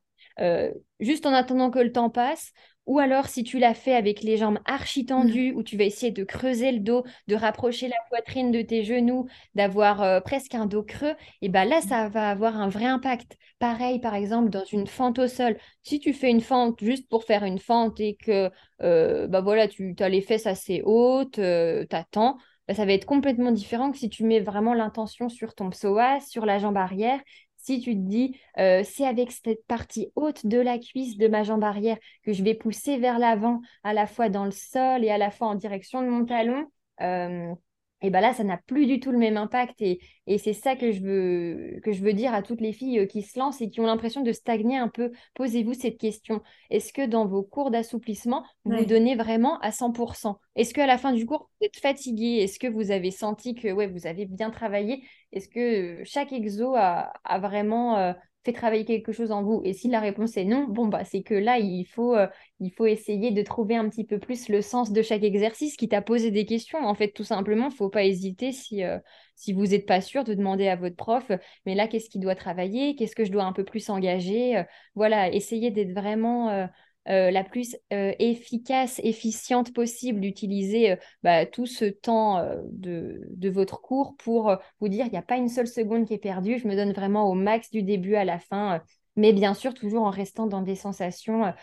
Juste 1.00 1.26
en 1.26 1.34
attendant 1.34 1.70
que 1.72 1.80
le 1.80 1.92
temps 1.92 2.10
passe, 2.10 2.54
ou 2.90 2.98
alors, 2.98 3.28
si 3.28 3.44
tu 3.44 3.60
l'as 3.60 3.76
fait 3.76 3.94
avec 3.94 4.24
les 4.24 4.36
jambes 4.36 4.58
archi 4.66 5.06
tendues, 5.06 5.54
où 5.54 5.62
tu 5.62 5.78
vas 5.78 5.84
essayer 5.84 6.12
de 6.12 6.24
creuser 6.24 6.72
le 6.72 6.80
dos, 6.80 7.04
de 7.28 7.36
rapprocher 7.36 7.88
la 7.88 7.96
poitrine 8.10 8.50
de 8.50 8.64
tes 8.64 8.84
genoux, 8.84 9.28
d'avoir 9.54 10.02
euh, 10.02 10.22
presque 10.22 10.56
un 10.56 10.66
dos 10.66 10.82
creux, 10.82 11.14
et 11.44 11.50
ben 11.50 11.66
là, 11.66 11.82
ça 11.82 12.10
va 12.10 12.32
avoir 12.32 12.60
un 12.60 12.68
vrai 12.68 12.86
impact. 12.86 13.38
Pareil, 13.60 14.00
par 14.00 14.16
exemple, 14.16 14.50
dans 14.50 14.66
une 14.66 14.88
fente 14.88 15.20
au 15.20 15.28
sol. 15.28 15.56
Si 15.84 16.00
tu 16.00 16.14
fais 16.14 16.32
une 16.32 16.42
fente 16.42 16.84
juste 16.84 17.08
pour 17.10 17.26
faire 17.26 17.44
une 17.44 17.60
fente 17.60 18.00
et 18.00 18.16
que 18.16 18.50
euh, 18.82 19.28
bah 19.28 19.42
voilà, 19.42 19.68
tu 19.68 19.96
as 20.00 20.10
les 20.10 20.22
fesses 20.22 20.48
assez 20.48 20.82
hautes, 20.84 21.38
euh, 21.38 21.86
tu 21.88 21.96
attends, 21.96 22.38
bah, 22.68 22.74
ça 22.74 22.86
va 22.86 22.94
être 22.94 23.06
complètement 23.06 23.52
différent 23.52 23.92
que 23.92 24.00
si 24.00 24.10
tu 24.10 24.24
mets 24.24 24.40
vraiment 24.40 24.74
l'intention 24.74 25.30
sur 25.30 25.54
ton 25.54 25.70
psoas, 25.70 26.22
sur 26.22 26.44
la 26.46 26.58
jambe 26.58 26.78
arrière 26.78 27.20
si 27.60 27.80
tu 27.80 27.94
te 27.94 28.00
dis, 28.00 28.40
euh, 28.58 28.84
c'est 28.84 29.06
avec 29.06 29.32
cette 29.32 29.66
partie 29.68 30.12
haute 30.16 30.46
de 30.46 30.58
la 30.58 30.80
cuisse 30.80 31.18
de 31.18 31.28
ma 31.28 31.44
jambe 31.44 31.64
arrière 31.64 31.98
que 32.24 32.34
je 32.34 32.44
vais 32.44 32.56
pousser 32.56 32.98
vers 32.98 33.20
l'avant, 33.20 33.62
à 33.84 33.94
la 33.94 34.08
fois 34.08 34.30
dans 34.30 34.46
le 34.46 34.52
sol 34.52 35.04
et 35.04 35.10
à 35.12 35.18
la 35.18 35.30
fois 35.32 35.48
en 35.48 35.56
direction 35.56 36.02
de 36.02 36.08
mon 36.08 36.26
talon, 36.26 36.66
euh, 37.02 37.54
et 38.02 38.10
ben 38.10 38.22
là, 38.22 38.34
ça 38.34 38.44
n'a 38.44 38.58
plus 38.58 38.86
du 38.86 39.00
tout 39.00 39.12
le 39.12 39.18
même 39.18 39.36
impact. 39.36 39.82
Et, 39.82 40.00
et 40.26 40.38
c'est 40.38 40.54
ça 40.54 40.76
que 40.76 40.92
je, 40.92 41.02
veux, 41.02 41.80
que 41.84 41.92
je 41.92 42.02
veux 42.02 42.14
dire 42.14 42.34
à 42.34 42.42
toutes 42.42 42.62
les 42.62 42.72
filles 42.72 43.00
euh, 43.00 43.06
qui 43.06 43.22
se 43.22 43.38
lancent 43.38 43.62
et 43.62 43.70
qui 43.70 43.82
ont 43.82 43.86
l'impression 43.86 44.22
de 44.22 44.32
stagner 44.32 44.78
un 44.78 44.88
peu. 44.88 45.12
Posez-vous 45.36 45.74
cette 45.74 45.98
question. 45.98 46.42
Est-ce 46.70 46.94
que 46.94 47.06
dans 47.06 47.26
vos 47.26 47.44
cours 47.44 47.72
d'assouplissement, 47.72 48.46
vous 48.64 48.78
vous 48.78 48.86
donnez 48.86 49.16
vraiment 49.16 49.60
à 49.60 49.72
100% 49.72 50.38
Est-ce 50.56 50.74
qu'à 50.74 50.88
la 50.88 50.98
fin 50.98 51.12
du 51.12 51.26
cours, 51.26 51.50
vous 51.60 51.68
êtes 51.68 51.78
fatigué 51.78 52.40
Est-ce 52.42 52.60
que 52.60 52.68
vous 52.68 52.92
avez 52.92 53.12
senti 53.12 53.54
que 53.54 53.70
ouais, 53.72 53.88
vous 53.88 54.08
avez 54.08 54.26
bien 54.26 54.50
travaillé? 54.50 55.04
Est-ce 55.34 55.50
que 55.50 56.02
chaque 56.06 56.32
exo 56.32 56.76
a, 56.76 57.12
a 57.26 57.40
vraiment 57.40 57.98
euh, 57.98 58.14
fait 58.46 58.54
travailler 58.54 58.86
quelque 58.86 59.12
chose 59.12 59.32
en 59.32 59.44
vous 59.44 59.62
Et 59.66 59.74
si 59.74 59.90
la 59.90 60.00
réponse 60.00 60.38
est 60.38 60.46
non, 60.46 60.66
bon, 60.68 60.88
bah, 60.88 61.04
c'est 61.04 61.24
que 61.24 61.34
là, 61.34 61.58
il 61.60 61.86
faut, 61.86 62.16
euh, 62.16 62.28
il 62.60 62.72
faut 62.72 62.86
essayer 62.86 63.32
de 63.32 63.42
trouver 63.44 63.76
un 63.76 63.90
petit 63.90 64.06
peu 64.06 64.20
plus 64.20 64.50
le 64.50 64.62
sens 64.62 64.92
de 64.92 65.02
chaque 65.02 65.24
exercice 65.24 65.76
qui 65.76 65.90
t'a 65.90 66.02
posé 66.02 66.32
des 66.32 66.46
questions. 66.46 66.80
En 66.86 66.96
fait, 66.96 67.12
tout 67.12 67.24
simplement, 67.24 67.66
il 67.68 67.72
ne 67.72 67.76
faut 67.76 67.90
pas 67.90 68.04
hésiter 68.06 68.52
si, 68.52 68.84
euh, 68.84 68.98
si 69.36 69.54
vous 69.54 69.68
n'êtes 69.68 69.86
pas 69.86 70.02
sûr 70.02 70.24
de 70.24 70.34
demander 70.34 70.68
à 70.68 70.76
votre 70.76 70.96
prof, 70.96 71.30
mais 71.66 71.76
là, 71.76 71.88
qu'est-ce 71.88 72.10
qu'il 72.10 72.22
doit 72.22 72.36
travailler? 72.36 72.96
Qu'est-ce 72.96 73.16
que 73.16 73.26
je 73.26 73.32
dois 73.32 73.44
un 73.44 73.54
peu 73.54 73.64
plus 73.66 73.90
engager? 73.90 74.58
Euh, 74.58 74.64
Voilà, 74.96 75.32
essayez 75.34 75.72
d'être 75.72 75.92
vraiment 75.94 76.68
euh, 77.10 77.32
la 77.32 77.44
plus 77.44 77.76
euh, 77.92 78.14
efficace, 78.20 79.02
efficiente 79.04 79.74
possible, 79.74 80.20
d'utiliser 80.20 80.92
euh, 80.92 80.96
bah, 81.24 81.48
tout 81.48 81.66
ce 81.66 81.86
temps 81.86 82.46
de, 82.72 83.22
de, 83.32 83.50
votre 83.50 83.82
cours 83.82 84.16
pour 84.18 84.56
vous 84.80 84.90
dire 84.90 85.08
il 85.08 85.12
n'y 85.12 85.18
a 85.18 85.24
pas 85.24 85.38
une 85.38 85.50
seule 85.50 85.68
seconde 85.68 86.06
qui 86.06 86.14
est 86.14 86.20
perdue, 86.20 86.60
je 86.60 86.68
me 86.68 86.76
donne 86.76 86.94
vraiment 86.94 87.28
au 87.28 87.34
max 87.34 87.72
du 87.72 87.82
début 87.82 88.14
à 88.14 88.26
la 88.26 88.38
fin. 88.38 88.82
mais 89.16 89.34
bien 89.34 89.56
sûr, 89.56 89.74
toujours 89.74 90.04
en 90.04 90.12
restant 90.12 90.46
dans 90.46 90.62
des 90.62 90.76
sensations 90.76 91.54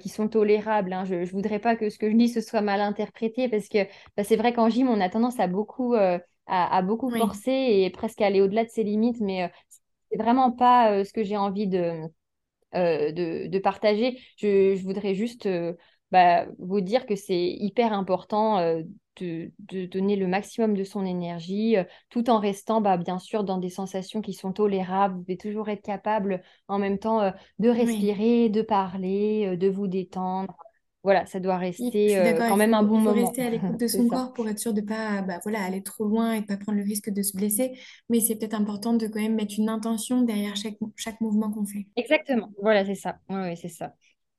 qui 0.00 0.08
sont 0.10 0.28
tolérables. 0.28 0.92
Hein. 0.92 1.04
Je 1.04 1.14
ne 1.14 1.24
voudrais 1.24 1.58
pas 1.58 1.76
que 1.76 1.88
ce 1.88 1.98
que 1.98 2.10
je 2.10 2.16
dis 2.16 2.28
ce 2.28 2.40
soit 2.40 2.60
mal 2.60 2.80
interprété 2.80 3.48
parce 3.48 3.68
que 3.68 3.84
bah, 4.16 4.24
c'est 4.24 4.36
vrai 4.36 4.52
qu'en 4.52 4.68
gym, 4.68 4.88
on 4.88 5.00
a 5.00 5.08
tendance 5.08 5.40
à 5.40 5.46
beaucoup, 5.46 5.94
à, 5.94 6.82
beaucoup 6.82 7.10
forcer 7.10 7.50
et 7.50 7.90
presque 7.90 8.20
aller 8.20 8.40
au-delà 8.42 8.64
de 8.64 8.70
ses 8.70 8.84
limites, 8.84 9.20
mais 9.20 9.50
c'est 10.10 10.18
vraiment 10.18 10.50
pas 10.50 11.04
ce 11.04 11.12
que 11.12 11.22
j'ai 11.22 11.36
envie 11.36 11.68
de, 11.68 12.02
euh, 12.74 13.12
de, 13.12 13.58
partager. 13.58 14.18
Je, 14.36 14.80
voudrais 14.82 15.14
juste 15.14 15.46
euh, 15.46 15.74
bah, 16.12 16.46
vous 16.58 16.80
dire 16.80 17.06
que 17.06 17.16
c'est 17.16 17.48
hyper 17.48 17.92
important 17.92 18.58
euh, 18.58 18.82
de, 19.16 19.50
donner 19.86 20.16
le 20.16 20.26
maximum 20.26 20.74
de 20.74 20.84
son 20.84 21.04
énergie, 21.04 21.76
tout 22.08 22.30
en 22.30 22.38
restant 22.38 22.80
bah, 22.80 22.96
bien 22.96 23.18
sûr 23.18 23.44
dans 23.44 23.58
des 23.58 23.68
sensations 23.68 24.22
qui 24.22 24.32
sont 24.32 24.52
tolérables. 24.52 25.16
Vous 25.16 25.22
devez 25.22 25.36
toujours 25.36 25.68
être 25.68 25.82
capable 25.82 26.42
en 26.68 26.78
même 26.78 26.98
temps 26.98 27.32
de 27.58 27.68
respirer, 27.68 28.48
de 28.48 28.62
parler, 28.62 29.56
de 29.58 29.68
vous 29.68 29.88
détendre 29.88 30.56
voilà, 31.02 31.24
ça 31.24 31.40
doit 31.40 31.56
rester 31.56 32.18
euh, 32.18 32.36
quand 32.36 32.56
même 32.56 32.74
un 32.74 32.82
bon 32.82 33.00
il 33.00 33.04
faut 33.04 33.12
rester 33.12 33.42
à 33.42 33.50
l'écoute 33.50 33.76
de 33.80 33.86
son 33.86 34.06
corps 34.06 34.34
pour 34.34 34.46
être 34.48 34.58
sûr 34.58 34.74
de 34.74 34.82
ne 34.82 34.86
pas 34.86 35.22
bah, 35.22 35.38
voilà, 35.42 35.62
aller 35.62 35.82
trop 35.82 36.04
loin 36.04 36.32
et 36.32 36.36
de 36.38 36.42
ne 36.42 36.46
pas 36.46 36.58
prendre 36.58 36.78
le 36.78 36.84
risque 36.84 37.10
de 37.10 37.22
se 37.22 37.34
blesser. 37.34 37.72
Mais 38.10 38.20
c'est 38.20 38.36
peut-être 38.36 38.54
important 38.54 38.92
de 38.92 39.06
quand 39.06 39.20
même 39.20 39.34
mettre 39.34 39.54
une 39.56 39.70
intention 39.70 40.20
derrière 40.22 40.56
chaque, 40.56 40.76
chaque 40.96 41.20
mouvement 41.22 41.50
qu'on 41.50 41.64
fait. 41.64 41.86
Exactement, 41.96 42.50
voilà, 42.60 42.84
c'est 42.84 42.94
ça. 42.94 43.18
Oui, 43.30 43.56
c'est 43.56 43.68
ça. 43.68 43.94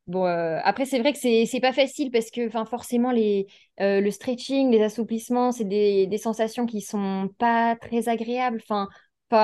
Bon, 0.05 0.25
euh, 0.25 0.59
après, 0.63 0.85
c'est 0.85 0.99
vrai 0.99 1.13
que 1.13 1.19
c'est 1.19 1.45
n'est 1.51 1.59
pas 1.61 1.73
facile 1.73 2.11
parce 2.11 2.29
que 2.29 2.49
forcément, 2.49 3.11
les, 3.11 3.47
euh, 3.79 4.01
le 4.01 4.11
stretching, 4.11 4.69
les 4.69 4.81
assouplissements, 4.83 5.51
c'est 5.51 5.63
des, 5.63 6.05
des, 6.05 6.17
sensations 6.17 6.65
qui 6.65 6.81
sont 6.81 7.29
pas 7.37 7.75
très 7.75 8.09
agréables. 8.09 8.59
Enfin, 8.61 8.89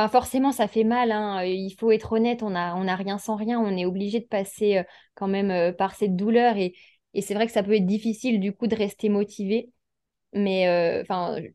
forcément, 0.09 0.51
ça 0.51 0.67
fait 0.67 0.83
mal. 0.83 1.11
Hein. 1.11 1.43
Il 1.45 1.73
faut 1.79 1.91
être 1.91 2.11
honnête, 2.13 2.43
on 2.43 2.49
n'a 2.51 2.75
on 2.75 2.87
a 2.87 2.95
rien 2.95 3.17
sans 3.17 3.35
rien. 3.35 3.59
On 3.59 3.77
est 3.77 3.85
obligé 3.85 4.19
de 4.19 4.25
passer 4.25 4.83
quand 5.15 5.27
même 5.27 5.73
par 5.75 5.95
cette 5.95 6.15
douleur. 6.15 6.57
Et, 6.57 6.73
et 7.17 7.21
c'est 7.21 7.33
vrai 7.33 7.47
que 7.47 7.51
ça 7.51 7.63
peut 7.63 7.73
être 7.75 7.87
difficile 7.87 8.39
du 8.39 8.53
coup 8.53 8.67
de 8.67 8.75
rester 8.75 9.09
motivé. 9.09 9.71
Mais 10.33 10.67
euh, 10.67 11.03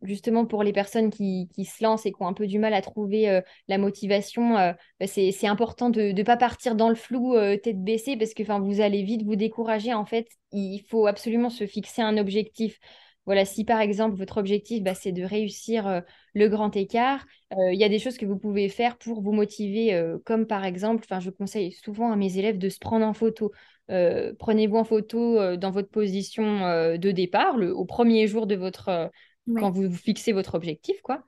justement, 0.02 0.44
pour 0.44 0.64
les 0.64 0.72
personnes 0.72 1.10
qui, 1.10 1.48
qui, 1.54 1.64
se 1.64 1.84
lancent 1.84 2.04
et 2.04 2.10
qui 2.10 2.20
ont 2.20 2.26
un 2.26 2.32
peu 2.32 2.48
du 2.48 2.58
mal 2.58 2.74
à 2.74 2.82
trouver 2.82 3.30
euh, 3.30 3.40
la 3.68 3.78
motivation, 3.78 4.58
euh, 4.58 4.72
bah, 4.98 5.06
c'est 5.06 5.46
important 5.46 5.88
de 5.88 6.10
ne 6.10 6.22
pas 6.24 6.36
partir 6.36 6.74
dans 6.74 6.88
le 6.88 6.96
flou 6.96 7.36
tête 7.62 7.84
baissée 7.84 8.16
parce 8.16 8.34
que 8.34 8.42
vous 8.42 8.80
allez 8.80 9.04
vite 9.04 9.22
vous 9.22 9.36
décourager. 9.36 9.94
En 9.94 10.04
fait, 10.04 10.26
il 10.50 10.80
faut 10.90 11.06
absolument 11.06 11.48
se 11.48 11.64
fixer 11.66 12.02
un 12.02 12.18
objectif. 12.18 12.80
Voilà, 13.24 13.44
si 13.44 13.64
par 13.64 13.80
exemple 13.80 14.16
votre 14.16 14.38
objectif, 14.38 14.82
bah, 14.82 14.94
c'est 14.94 15.12
de 15.12 15.22
réussir 15.22 16.02
le 16.34 16.48
grand 16.48 16.74
écart, 16.74 17.24
il 17.56 17.78
y 17.78 17.84
a 17.84 17.88
des 17.88 18.00
choses 18.00 18.18
que 18.18 18.26
vous 18.26 18.38
pouvez 18.38 18.68
faire 18.68 18.98
pour 18.98 19.22
vous 19.22 19.32
motiver, 19.32 19.96
comme 20.24 20.46
par 20.46 20.64
exemple, 20.64 21.06
je 21.20 21.30
conseille 21.30 21.70
souvent 21.70 22.10
à 22.10 22.16
mes 22.16 22.36
élèves 22.38 22.58
de 22.58 22.68
se 22.68 22.80
prendre 22.80 23.06
en 23.06 23.12
photo. 23.12 23.52
Euh, 23.90 24.32
prenez-vous 24.38 24.76
en 24.76 24.84
photo 24.84 25.40
euh, 25.40 25.56
dans 25.56 25.70
votre 25.70 25.90
position 25.90 26.64
euh, 26.64 26.96
de 26.96 27.10
départ, 27.10 27.56
le, 27.56 27.74
au 27.74 27.84
premier 27.84 28.26
jour 28.26 28.46
de 28.46 28.54
votre, 28.54 29.10
quand 29.56 29.70
vous, 29.70 29.92
fixez 29.92 30.32
votre 30.32 30.54
objectif, 30.54 31.00
quoi. 31.02 31.24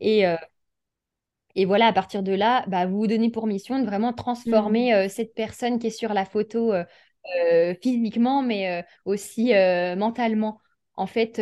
Et, 0.00 0.24
et 1.54 1.64
voilà, 1.64 1.86
à 1.86 1.92
partir 1.92 2.22
de 2.22 2.32
là, 2.32 2.64
bah, 2.66 2.84
vous 2.84 2.98
vous 2.98 3.06
donnez 3.06 3.30
pour 3.30 3.46
mission 3.46 3.78
de 3.78 3.86
vraiment 3.86 4.12
transformer 4.12 5.06
mmh. 5.06 5.08
cette 5.08 5.34
personne 5.34 5.78
qui 5.78 5.86
est 5.86 5.90
sur 5.90 6.12
la 6.12 6.24
photo 6.24 6.74
physiquement, 7.80 8.42
mais 8.42 8.84
aussi 9.04 9.52
mentalement. 9.96 10.60
En 10.96 11.06
fait, 11.06 11.40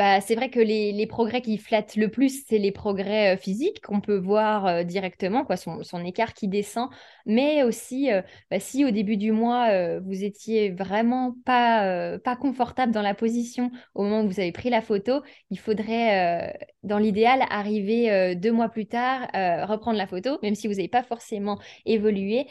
bah, 0.00 0.22
c'est 0.22 0.34
vrai 0.34 0.48
que 0.48 0.60
les, 0.60 1.06
progrès 1.06 1.42
qui 1.42 1.58
flattent 1.58 1.96
le 1.96 2.08
plus, 2.08 2.46
c'est 2.46 2.56
les 2.56 2.72
progrès 2.72 3.34
euh, 3.34 3.36
physiques 3.36 3.82
qu'on 3.82 4.00
peut 4.00 4.16
voir 4.16 4.64
euh, 4.64 4.82
directement, 4.82 5.44
quoi, 5.44 5.58
son, 5.58 6.04
écart 6.06 6.32
qui 6.32 6.48
descend. 6.48 6.88
Mais 7.26 7.64
aussi, 7.64 8.10
euh, 8.10 8.22
bah, 8.50 8.60
si 8.60 8.86
au 8.86 8.90
début 8.90 9.18
du 9.18 9.30
mois, 9.30 9.98
vous 10.00 10.24
étiez 10.24 10.70
vraiment 10.70 11.36
pas, 11.44 12.18
pas 12.18 12.34
confortable 12.34 12.92
dans 12.92 13.02
la 13.02 13.12
position 13.12 13.70
au 13.94 14.04
moment 14.04 14.22
où 14.22 14.26
vous 14.26 14.40
avez 14.40 14.52
pris 14.52 14.70
la 14.70 14.80
photo, 14.80 15.20
il 15.50 15.58
faudrait, 15.58 16.58
dans 16.82 16.96
l'idéal, 16.96 17.42
arriver 17.50 18.34
deux 18.36 18.52
mois 18.52 18.70
plus 18.70 18.86
tard, 18.86 19.28
reprendre 19.68 19.98
la 19.98 20.06
photo, 20.06 20.38
même 20.42 20.54
si 20.54 20.66
vous 20.66 20.74
n'avez 20.74 20.88
pas 20.88 21.02
forcément 21.02 21.58
évolué, 21.84 22.46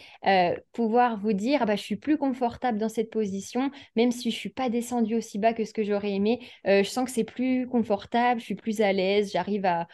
pouvoir 0.72 1.18
vous 1.20 1.34
dire, 1.34 1.60
ah 1.64 1.66
bah, 1.66 1.76
je 1.76 1.82
suis 1.82 1.96
plus 1.96 2.18
confortable 2.18 2.78
dans 2.78 2.90
cette 2.90 3.10
position, 3.10 3.72
même 3.96 4.12
si 4.12 4.30
je 4.30 4.36
suis 4.36 4.50
pas 4.50 4.70
descendue 4.70 5.16
aussi 5.16 5.40
bas 5.40 5.54
que 5.54 5.66
ce 5.66 5.74
que 5.74 5.84
j'aurais 5.84 6.12
aimé, 6.12 6.40
je 6.66 6.84
sens 6.84 7.06
que 7.06 7.12
c'est 7.12 7.24
plus 7.24 7.39
confortable, 7.70 8.40
je 8.40 8.46
suis 8.46 8.56
plus 8.56 8.82
à 8.82 8.94
l'aise, 8.94 9.32
j'arrive 9.32 9.66
à, 9.66 9.88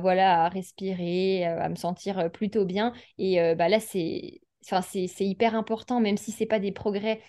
voilà, 0.00 0.44
à 0.44 0.48
respirer, 0.48 1.46
euh, 1.46 1.60
à 1.60 1.68
me 1.68 1.74
sentir 1.74 2.18
euh, 2.18 2.28
plutôt 2.28 2.64
bien. 2.64 2.92
Et 3.18 3.40
euh, 3.40 3.54
bah, 3.54 3.68
là, 3.68 3.80
c'est 3.80 4.40
c'est 4.60 5.24
hyper 5.24 5.54
important, 5.54 6.00
même 6.00 6.18
si 6.18 6.30
ce 6.30 6.40
n'est 6.42 6.46
pas 6.46 6.58
des 6.60 6.72
progrès 6.72 7.22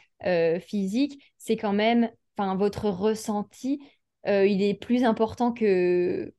physiques, 0.59 1.23
c'est 1.37 1.55
quand 1.55 1.71
même 1.71 2.11
enfin 2.37 2.55
votre 2.55 2.89
ressenti, 2.89 3.79
il 4.25 4.61
est 4.61 4.73
plus 4.73 5.05
important 5.05 5.53
que 5.53 6.33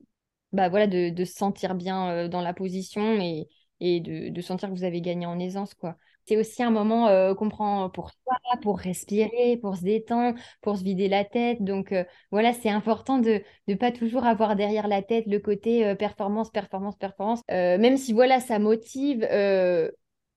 bah, 0.52 0.68
voilà, 0.68 0.86
de, 0.86 1.08
de 1.08 1.24
se 1.24 1.34
sentir 1.34 1.74
bien 1.74 2.28
dans 2.28 2.42
la 2.42 2.52
position 2.52 3.18
et, 3.18 3.48
et 3.80 4.00
de, 4.00 4.28
de, 4.28 4.40
sentir 4.42 4.68
que 4.68 4.74
vous 4.74 4.84
avez 4.84 5.00
gagné 5.00 5.24
en 5.24 5.38
aisance. 5.38 5.72
quoi. 5.74 5.96
C'est 6.30 6.36
aussi 6.36 6.62
un 6.62 6.70
moment 6.70 7.08
euh, 7.08 7.34
qu'on 7.34 7.48
prend 7.48 7.90
pour 7.90 8.10
soi, 8.10 8.36
pour 8.62 8.78
respirer, 8.78 9.58
pour 9.60 9.74
se 9.74 9.82
détendre, 9.82 10.38
pour 10.60 10.76
se 10.76 10.84
vider 10.84 11.08
la 11.08 11.24
tête. 11.24 11.64
Donc 11.64 11.92
voilà, 12.30 12.52
c'est 12.52 12.70
important 12.70 13.18
de 13.18 13.42
ne 13.66 13.74
pas 13.74 13.90
toujours 13.90 14.24
avoir 14.24 14.54
derrière 14.54 14.86
la 14.86 15.02
tête 15.02 15.24
le 15.26 15.40
côté 15.40 15.92
performance, 15.96 16.52
performance, 16.52 16.94
performance. 16.94 17.40
même 17.48 17.96
si 17.96 18.12
voilà, 18.12 18.38
ça 18.38 18.60
motive 18.60 19.26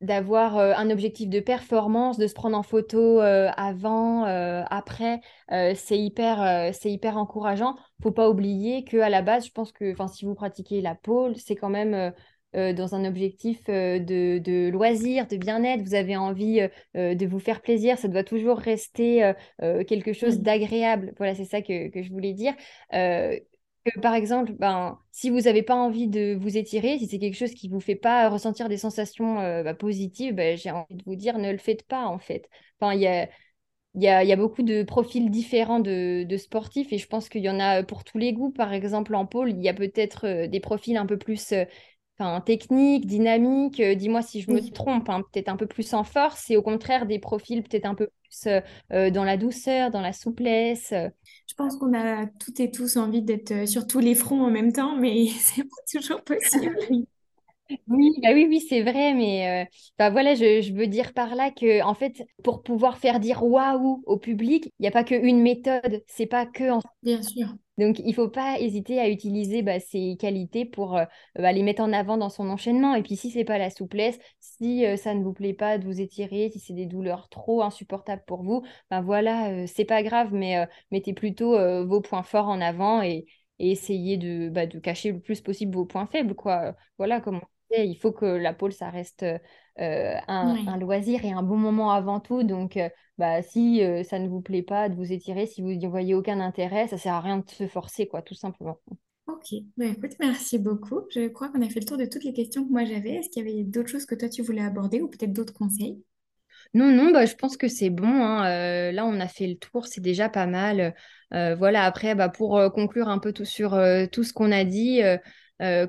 d'avoir 0.01 0.57
un 0.57 0.89
objectif 0.89 1.29
de 1.29 1.39
performance, 1.39 2.17
de 2.17 2.25
se 2.25 2.33
prendre 2.33 2.57
en 2.57 2.63
photo 2.63 3.19
avant, 3.19 4.23
après, 4.23 5.21
c'est 5.75 5.99
hyper, 5.99 6.73
c'est 6.73 6.91
hyper 6.91 7.17
encourageant. 7.17 7.75
Faut 8.01 8.11
pas 8.11 8.31
oublier 8.31 8.83
que 8.83 8.97
à 8.97 9.09
la 9.09 9.21
base, 9.21 9.45
je 9.45 9.51
pense 9.51 9.71
que, 9.71 9.93
si 10.11 10.25
vous 10.25 10.33
pratiquez 10.33 10.81
la 10.81 10.95
pole, 10.95 11.35
c'est 11.35 11.55
quand 11.55 11.69
même 11.69 12.13
dans 12.53 12.95
un 12.95 13.05
objectif 13.05 13.65
de, 13.65 14.37
de, 14.39 14.69
loisir, 14.69 15.27
de 15.27 15.37
bien-être. 15.37 15.83
Vous 15.83 15.95
avez 15.95 16.15
envie 16.15 16.61
de 16.95 17.25
vous 17.25 17.39
faire 17.39 17.61
plaisir. 17.61 17.97
Ça 17.97 18.07
doit 18.07 18.23
toujours 18.23 18.57
rester 18.57 19.33
quelque 19.59 20.13
chose 20.13 20.39
d'agréable. 20.39 21.13
Voilà, 21.17 21.35
c'est 21.35 21.45
ça 21.45 21.61
que, 21.61 21.89
que, 21.89 22.03
je 22.03 22.11
voulais 22.11 22.33
dire 22.33 22.53
par 24.01 24.13
exemple, 24.15 24.53
ben, 24.53 24.99
si 25.11 25.29
vous 25.29 25.41
n'avez 25.41 25.61
pas 25.63 25.75
envie 25.75 26.07
de 26.07 26.35
vous 26.39 26.57
étirer, 26.57 26.97
si 26.99 27.07
c'est 27.07 27.19
quelque 27.19 27.35
chose 27.35 27.53
qui 27.53 27.67
ne 27.67 27.73
vous 27.73 27.81
fait 27.81 27.95
pas 27.95 28.29
ressentir 28.29 28.69
des 28.69 28.77
sensations 28.77 29.39
euh, 29.41 29.63
bah, 29.63 29.73
positives, 29.73 30.33
ben, 30.35 30.57
j'ai 30.57 30.71
envie 30.71 30.95
de 30.95 31.03
vous 31.05 31.15
dire, 31.15 31.37
ne 31.37 31.51
le 31.51 31.57
faites 31.57 31.83
pas 31.85 32.05
en 32.05 32.17
fait. 32.19 32.49
Enfin, 32.79 32.93
il 32.93 33.01
y 33.01 33.07
a, 33.07 33.29
y, 33.95 34.07
a, 34.07 34.23
y 34.23 34.31
a, 34.31 34.35
beaucoup 34.37 34.63
de 34.63 34.83
profils 34.83 35.29
différents 35.29 35.79
de, 35.81 36.23
de, 36.23 36.37
sportifs 36.37 36.93
et 36.93 36.97
je 36.97 37.07
pense 37.07 37.29
qu'il 37.29 37.41
y 37.41 37.49
en 37.49 37.59
a 37.59 37.83
pour 37.83 38.03
tous 38.05 38.17
les 38.17 38.33
goûts. 38.33 38.51
Par 38.51 38.73
exemple, 38.73 39.15
en 39.15 39.25
pôle, 39.25 39.51
il 39.51 39.61
y 39.61 39.69
a 39.69 39.73
peut-être 39.73 40.27
euh, 40.27 40.47
des 40.47 40.59
profils 40.61 40.97
un 40.97 41.05
peu 41.05 41.17
plus 41.17 41.51
euh, 41.51 41.65
enfin, 42.17 42.41
techniques, 42.41 43.05
dynamiques. 43.05 43.81
Dis-moi 43.81 44.21
si 44.21 44.41
je 44.41 44.51
me 44.51 44.59
trompe, 44.71 45.09
hein, 45.09 45.23
peut-être 45.31 45.49
un 45.49 45.57
peu 45.57 45.67
plus 45.67 45.93
en 45.93 46.03
force 46.03 46.49
et 46.49 46.57
au 46.57 46.61
contraire 46.61 47.05
des 47.05 47.19
profils 47.19 47.63
peut-être 47.63 47.85
un 47.85 47.95
peu 47.95 48.09
plus 48.23 48.49
dans 48.89 49.23
la 49.23 49.37
douceur, 49.37 49.91
dans 49.91 50.01
la 50.01 50.13
souplesse. 50.13 50.93
Je 51.53 51.55
pense 51.55 51.75
qu'on 51.75 51.93
a 51.93 52.25
toutes 52.25 52.59
et 52.59 52.71
tous 52.71 52.97
envie 52.97 53.21
d'être 53.21 53.51
euh, 53.51 53.65
sur 53.67 53.85
tous 53.85 53.99
les 53.99 54.15
fronts 54.15 54.43
en 54.43 54.49
même 54.49 54.73
temps, 54.73 54.95
mais 54.97 55.27
c'est 55.39 55.63
pas 55.63 55.81
toujours 55.91 56.23
possible. 56.23 56.75
Oui, 57.87 58.11
bah 58.21 58.29
oui, 58.33 58.45
oui, 58.49 58.59
c'est 58.59 58.81
vrai, 58.81 59.13
mais 59.13 59.63
euh, 59.63 59.65
bah 59.97 60.09
voilà, 60.09 60.35
je, 60.35 60.73
veux 60.73 60.87
dire 60.87 61.13
par 61.13 61.33
là 61.35 61.49
que 61.49 61.81
en 61.83 61.93
fait, 61.93 62.23
pour 62.43 62.61
pouvoir 62.61 62.97
faire 62.97 63.19
dire 63.19 63.43
waouh 63.43 64.03
au 64.05 64.17
public, 64.17 64.65
il 64.65 64.81
n'y 64.81 64.87
a 64.87 64.91
pas 64.91 65.03
qu'une 65.03 65.41
méthode, 65.41 66.03
c'est 66.07 66.25
pas 66.25 66.45
que 66.45 66.71
en... 66.71 66.81
Bien 67.01 67.21
sûr. 67.21 67.47
Donc, 67.79 67.99
il 67.99 68.13
faut 68.13 68.29
pas 68.29 68.59
hésiter 68.59 68.99
à 68.99 69.09
utiliser 69.09 69.63
bah, 69.63 69.79
ces 69.79 70.15
qualités 70.19 70.65
pour 70.65 70.95
euh, 70.95 71.05
bah, 71.35 71.51
les 71.51 71.63
mettre 71.63 71.81
en 71.81 71.91
avant 71.91 72.17
dans 72.17 72.29
son 72.29 72.49
enchaînement. 72.49 72.93
Et 72.93 73.01
puis, 73.01 73.15
si 73.15 73.31
c'est 73.31 73.45
pas 73.45 73.57
la 73.57 73.71
souplesse, 73.71 74.19
si 74.39 74.85
euh, 74.85 74.95
ça 74.95 75.15
ne 75.15 75.23
vous 75.23 75.33
plaît 75.33 75.53
pas 75.55 75.79
de 75.79 75.85
vous 75.85 75.99
étirer, 75.99 76.51
si 76.51 76.59
c'est 76.59 76.73
des 76.73 76.85
douleurs 76.85 77.29
trop 77.29 77.63
insupportables 77.63 78.23
pour 78.27 78.43
vous, 78.43 78.61
ben 78.91 79.01
voilà, 79.01 79.65
c'est 79.65 79.85
pas 79.85 80.03
grave, 80.03 80.33
mais 80.33 80.67
mettez 80.91 81.13
plutôt 81.13 81.57
vos 81.85 82.01
points 82.01 82.23
forts 82.23 82.49
en 82.49 82.61
avant 82.61 83.01
et, 83.01 83.25
essayez 83.59 84.17
de, 84.17 84.49
bah, 84.49 84.65
de 84.67 84.77
cacher 84.79 85.11
le 85.11 85.19
plus 85.19 85.41
possible 85.41 85.73
vos 85.75 85.85
points 85.85 86.07
faibles. 86.07 86.35
Quoi. 86.35 86.75
Voilà, 86.97 87.21
comme 87.21 87.37
on 87.37 87.52
il 87.77 87.95
faut 87.95 88.11
que 88.11 88.25
la 88.25 88.53
pôle, 88.53 88.73
ça 88.73 88.89
reste 88.89 89.25
un, 89.77 90.21
un, 90.27 90.77
loisir 90.77 91.25
et 91.25 91.31
un 91.31 91.43
bon 91.43 91.57
moment 91.57 91.91
avant 91.91 92.19
tout. 92.19 92.43
Donc, 92.43 92.79
bah, 93.17 93.41
si 93.41 93.81
ça 94.03 94.19
ne 94.19 94.27
vous 94.27 94.41
plaît 94.41 94.63
pas 94.63 94.89
de 94.89 94.95
vous 94.95 95.11
étirer, 95.11 95.45
si 95.45 95.61
vous 95.61 95.71
n'y 95.71 95.87
voyez 95.87 96.13
aucun 96.13 96.39
intérêt, 96.39 96.87
ça 96.87 96.97
sert 96.97 97.13
à 97.13 97.21
rien 97.21 97.37
de 97.37 97.49
se 97.49 97.67
forcer, 97.67 98.07
quoi, 98.07 98.21
tout 98.21 98.35
simplement. 98.35 98.79
Ok, 99.27 99.53
bah, 99.77 99.85
écoute, 99.85 100.11
merci 100.19 100.59
beaucoup. 100.59 101.01
Je 101.09 101.29
crois 101.29 101.49
qu'on 101.49 101.61
a 101.61 101.69
fait 101.69 101.79
le 101.79 101.85
tour 101.85 101.97
de 101.97 102.05
toutes 102.05 102.25
les 102.25 102.33
questions 102.33 102.65
que 102.65 102.71
moi 102.71 102.83
j'avais. 102.83 103.15
Est-ce 103.15 103.29
qu'il 103.29 103.47
y 103.47 103.49
avait 103.49 103.63
d'autres 103.63 103.89
choses 103.89 104.05
que 104.05 104.15
toi 104.15 104.27
tu 104.27 104.41
voulais 104.41 104.61
aborder 104.61 105.01
ou 105.01 105.07
peut-être 105.07 105.31
d'autres 105.31 105.53
conseils? 105.53 106.03
Non, 106.73 106.91
non, 106.91 107.11
bah, 107.11 107.25
je 107.25 107.35
pense 107.35 107.55
que 107.55 107.69
c'est 107.69 107.89
bon. 107.89 108.07
Hein. 108.07 108.91
là, 108.91 109.05
on 109.05 109.19
a 109.19 109.27
fait 109.27 109.47
le 109.47 109.55
tour, 109.55 109.87
c'est 109.87 110.01
déjà 110.01 110.27
pas 110.27 110.45
mal. 110.45 110.93
voilà, 111.31 111.83
après, 111.83 112.15
bah, 112.15 112.29
pour 112.29 112.61
conclure 112.73 113.07
un 113.07 113.19
peu 113.19 113.31
tout 113.31 113.45
sur 113.45 113.79
tout 114.11 114.23
ce 114.23 114.33
qu'on 114.33 114.51
a 114.51 114.65
dit, 114.65 115.01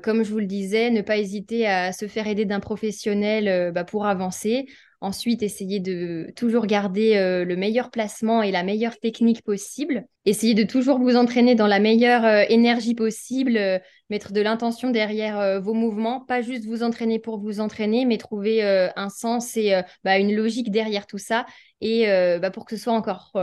comme 0.03 0.23
je 0.23 0.31
vous 0.31 0.39
le 0.39 0.45
disais, 0.45 0.89
ne 0.91 1.01
pas 1.01 1.17
hésiter 1.17 1.67
à 1.67 1.91
se 1.91 2.07
faire 2.07 2.27
aider 2.27 2.45
d'un 2.45 2.59
professionnel 2.59 3.71
bah, 3.73 3.83
pour 3.83 4.05
avancer. 4.05 4.67
Ensuite, 5.01 5.43
essayez 5.43 5.79
de 5.79 6.31
toujours 6.35 6.65
garder 6.65 7.15
euh, 7.15 7.45
le 7.45 7.55
meilleur 7.55 7.91
placement 7.91 8.41
et 8.41 8.51
la 8.51 8.63
meilleure 8.63 8.97
technique 8.97 9.43
possible. 9.43 10.05
Essayez 10.25 10.53
de 10.53 10.63
toujours 10.63 10.99
vous 10.99 11.15
entraîner 11.15 11.53
dans 11.53 11.67
la 11.67 11.79
meilleure 11.79 12.25
euh, 12.25 12.43
énergie 12.49 12.95
possible, 12.95 13.57
euh, 13.57 13.79
mettre 14.09 14.33
de 14.33 14.41
l'intention 14.41 14.91
derrière 14.91 15.61
vos 15.61 15.73
mouvements, 15.73 16.21
pas 16.21 16.41
juste 16.41 16.65
vous 16.65 16.83
entraîner 16.83 17.19
pour 17.19 17.39
vous 17.39 17.59
entraîner, 17.59 18.05
mais 18.05 18.17
trouver 18.17 18.61
un 18.63 19.09
sens 19.09 19.57
et 19.57 19.81
bah, 20.03 20.19
une 20.19 20.35
logique 20.35 20.69
derrière 20.69 21.07
tout 21.07 21.17
ça 21.17 21.47
et 21.81 22.05
bah, 22.39 22.51
pour 22.51 22.65
que 22.65 22.75
ce 22.75 22.83
soit 22.83 22.93
encore 22.93 23.35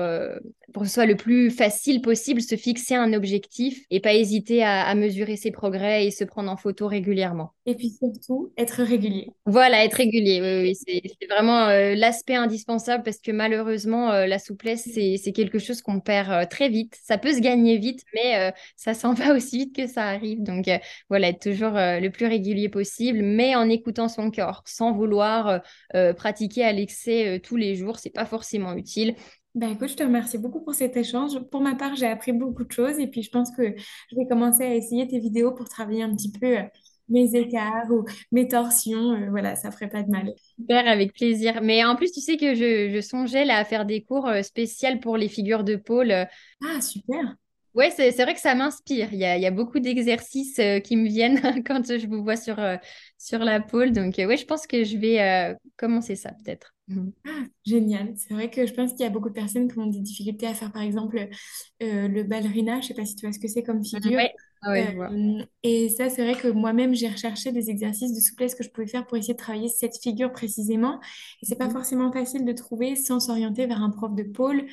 pour 0.73 0.83
que 0.83 0.89
ce 0.89 0.95
soit 0.95 1.07
le 1.07 1.17
plus 1.17 1.51
facile 1.51 2.01
possible, 2.01 2.41
se 2.41 2.57
fixer 2.57 2.95
un 2.95 3.13
objectif 3.13 3.85
et 3.91 4.01
pas 4.01 4.15
hésiter 4.15 4.63
à, 4.63 4.95
mesurer 4.95 5.37
ses 5.37 5.51
progrès 5.51 6.07
et 6.07 6.11
se 6.11 6.25
prendre 6.25 6.51
en 6.51 6.57
photo 6.57 6.87
régulièrement. 6.87 7.53
Et 7.67 7.75
puis 7.75 7.91
surtout, 7.91 8.53
être 8.57 8.83
régulier. 8.83 9.29
Voilà, 9.47 9.85
être 9.85 9.95
régulier, 9.95 10.41
oui, 10.41 10.63
oui 10.63 10.75
c'est 10.75 11.27
vraiment 11.27 11.42
euh, 11.51 11.95
l'aspect 11.95 12.35
indispensable 12.35 13.03
parce 13.03 13.19
que 13.19 13.31
malheureusement, 13.31 14.11
la 14.13 14.39
souplesse, 14.39 14.89
c'est 14.93 15.33
quelque 15.33 15.59
chose 15.59 15.83
qu'on 15.83 16.01
perd 16.01 16.49
très 16.49 16.69
vite. 16.69 16.97
Ça 17.03 17.19
peut 17.19 17.33
se 17.33 17.41
gagner 17.41 17.79
vite, 17.79 18.03
mais 18.15 18.53
ça 18.77 18.95
s'en 18.95 19.15
va 19.15 19.35
aussi 19.35 19.59
vite 19.59 19.77
que 19.77 19.87
ça 19.87 20.05
arrive. 20.05 20.43
Donc 20.43 20.67
voilà, 21.09 21.29
être 21.29 21.43
toujours 21.43 21.73
le 21.75 22.09
plus 22.09 22.27
régulier 22.27 22.69
possible, 22.69 23.21
mais 23.23 23.55
en 23.57 23.69
écoutant 23.69 24.09
son 24.09 24.31
corps, 24.31 24.63
sans 24.67 24.93
vouloir 24.93 25.61
pratiquer 26.17 26.65
à 26.65 26.73
l'excès 26.73 27.41
tous 27.43 27.57
les 27.57 27.75
jours. 27.75 27.99
C'est 27.99 28.11
pas 28.11 28.27
forcément 28.27 28.75
utile. 28.75 29.15
Bah 29.55 29.67
écoute, 29.69 29.89
je 29.89 29.97
te 29.97 30.03
remercie 30.03 30.39
beaucoup 30.39 30.63
pour 30.63 30.75
cet 30.75 30.97
échange. 30.97 31.39
Pour 31.51 31.61
ma 31.61 31.75
part, 31.75 31.95
j'ai 31.95 32.07
appris 32.07 32.33
beaucoup 32.33 32.65
de 32.65 32.73
choses 32.73 32.99
et 32.99 33.07
puis 33.07 33.23
je 33.23 33.31
pense 33.31 33.51
que 33.55 33.75
je 34.11 34.17
vais 34.17 34.27
commencer 34.27 34.63
à 34.63 34.75
essayer 34.75 35.07
tes 35.07 35.19
vidéos 35.19 35.53
pour 35.53 35.69
travailler 35.69 36.03
un 36.03 36.15
petit 36.17 36.33
peu 36.33 36.57
euh, 36.57 36.63
mes 37.13 37.35
écarts 37.37 37.91
ou 37.91 38.05
mes 38.33 38.49
torsions. 38.49 39.13
Euh, 39.13 39.31
voilà, 39.31 39.57
ça 39.57 39.71
ferait 39.71 39.89
pas 39.89 40.03
de 40.03 40.11
mal. 40.11 40.33
Super, 40.59 40.87
avec 40.89 41.13
plaisir. 41.13 41.61
Mais 41.63 41.85
en 41.85 41.97
plus, 41.97 42.11
tu 42.11 42.21
sais 42.21 42.37
que 42.37 42.55
je, 42.55 43.01
songeais 43.01 43.45
là 43.45 43.59
à 43.59 43.65
faire 43.65 43.85
des 43.85 44.03
cours 44.03 44.27
euh, 44.27 44.43
spéciaux 44.43 44.99
pour 45.01 45.17
les 45.17 45.29
figures 45.29 45.65
de 45.65 45.77
pôle. 45.77 46.13
Ah, 46.13 46.81
super. 46.81 47.37
Ouais, 47.75 47.91
c'est 47.91 48.11
vrai 48.11 48.35
que 48.35 48.41
ça 48.41 48.55
m'inspire. 48.55 49.09
Il 49.13 49.19
y 49.19 49.25
a, 49.25 49.51
beaucoup 49.51 49.81
d'exercices 49.81 50.61
qui 50.85 50.97
me 50.97 51.09
viennent 51.09 51.41
quand 51.67 51.87
je 51.87 52.07
vous 52.07 52.23
vois 52.23 52.37
sur, 52.37 52.57
sur 53.17 53.39
la 53.39 53.61
pôle. 53.61 53.93
Donc, 53.93 54.17
ouais, 54.19 54.37
je 54.37 54.45
pense 54.45 54.67
que 54.67 54.85
je 54.85 54.99
vais 54.99 55.57
commencer 55.79 56.15
ça 56.15 56.33
peut-être. 56.33 56.75
Mhm. 56.89 57.13
Ah, 57.27 57.45
génial. 57.65 58.15
C'est 58.17 58.35
vrai 58.35 58.51
que 58.51 58.67
je 58.67 58.75
pense 58.75 58.93
qu'il 58.93 59.01
y 59.01 59.05
a 59.05 59.11
beaucoup 59.11 59.29
de 59.29 59.35
personnes 59.35 59.71
qui 59.71 59.79
ont 59.79 59.87
des 59.87 60.01
difficultés 60.01 60.47
à 60.47 60.55
faire, 60.55 60.73
par 60.73 60.83
exemple, 60.83 61.29
euh, 61.83 62.09
le 62.09 62.23
ballerina. 62.25 62.81
Je 62.81 62.89
sais 62.89 62.95
pas 62.95 63.05
si 63.05 63.15
tu 63.15 63.27
vois 63.27 63.33
ce 63.33 63.39
que 63.39 63.49
c'est 63.49 63.63
comme 63.63 63.85
figure. 63.85 64.21
Ah 64.65 64.75
euh, 64.75 65.45
et 65.65 65.89
ça, 65.89 66.09
c'est 66.09 66.23
vrai 66.23 66.41
que 66.41 66.47
moi-même, 66.49 66.95
j'ai 66.95 67.09
recherché 67.09 67.51
des 67.51 67.69
exercices 67.69 68.15
de 68.15 68.21
souplesse 68.21 68.55
que 68.55 68.63
je 68.63 68.71
pouvais 68.71 68.87
faire 68.87 69.07
pour 69.07 69.17
essayer 69.17 69.35
de 69.35 69.39
travailler 69.39 69.69
cette 69.69 69.97
figure 70.01 70.33
précisément. 70.33 71.01
Et 71.43 71.47
c'est 71.47 71.59
pas 71.59 71.67
mhm. 71.67 71.73
forcément 71.73 72.13
facile 72.13 72.45
de 72.45 72.53
trouver 72.53 72.95
sans 72.95 73.19
s'orienter 73.19 73.67
vers 73.67 73.83
un 73.83 73.91
prof 73.91 74.15
de 74.15 74.23
pôle, 74.23 74.65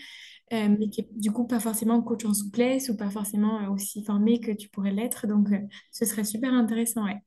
euh, 0.53 0.69
mais 0.77 0.89
qui 0.89 1.01
est 1.01 1.09
du 1.11 1.31
coup 1.31 1.47
pas 1.47 1.59
forcément 1.59 2.01
coach 2.03 2.25
en 2.25 2.33
souplesse 2.33 2.89
ou 2.89 2.97
pas 2.97 3.09
forcément 3.09 3.67
aussi 3.71 4.03
formé 4.03 4.39
que 4.39 4.51
tu 4.51 4.69
pourrais 4.69 4.91
l'être. 4.91 5.25
Donc, 5.25 5.47
ce 5.91 6.05
serait 6.05 6.23
super 6.23 6.53
intéressant, 6.53 7.05
ouais. 7.05 7.17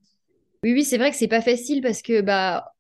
Oui, 0.63 0.73
oui, 0.73 0.85
c'est 0.85 0.99
vrai 0.99 1.11
que 1.11 1.17
c'est 1.17 1.27
pas 1.27 1.43
facile 1.43 1.83
parce 1.83 2.03
que 2.03 2.21
bah 2.21 2.72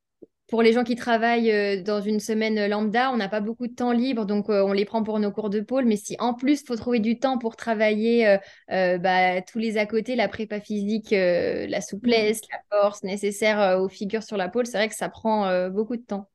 pour 0.52 0.60
les 0.60 0.74
gens 0.74 0.84
qui 0.84 0.96
travaillent 0.96 1.50
euh, 1.50 1.82
dans 1.82 2.02
une 2.02 2.20
semaine 2.20 2.66
lambda, 2.66 3.10
on 3.10 3.16
n'a 3.16 3.30
pas 3.30 3.40
beaucoup 3.40 3.66
de 3.66 3.74
temps 3.74 3.90
libre, 3.90 4.26
donc 4.26 4.50
euh, 4.50 4.62
on 4.62 4.72
les 4.72 4.84
prend 4.84 5.02
pour 5.02 5.18
nos 5.18 5.32
cours 5.32 5.48
de 5.48 5.60
pôle. 5.60 5.86
Mais 5.86 5.96
si 5.96 6.14
en 6.18 6.34
plus, 6.34 6.60
il 6.60 6.66
faut 6.66 6.76
trouver 6.76 7.00
du 7.00 7.18
temps 7.18 7.38
pour 7.38 7.56
travailler 7.56 8.36
euh, 8.70 8.98
bah, 8.98 9.40
tous 9.40 9.58
les 9.58 9.78
à 9.78 9.86
côté, 9.86 10.14
la 10.14 10.28
prépa 10.28 10.60
physique, 10.60 11.08
la 11.12 11.80
souplesse, 11.80 12.42
la 12.50 12.58
force 12.70 13.02
nécessaire 13.02 13.80
aux 13.80 13.88
figures 13.88 14.22
sur 14.22 14.36
la 14.36 14.50
pôle, 14.50 14.66
c'est 14.66 14.76
vrai 14.76 14.90
que 14.90 14.94
ça 14.94 15.08
prend 15.08 15.70
beaucoup 15.70 15.96
de 15.96 16.02
temps. 16.02 16.28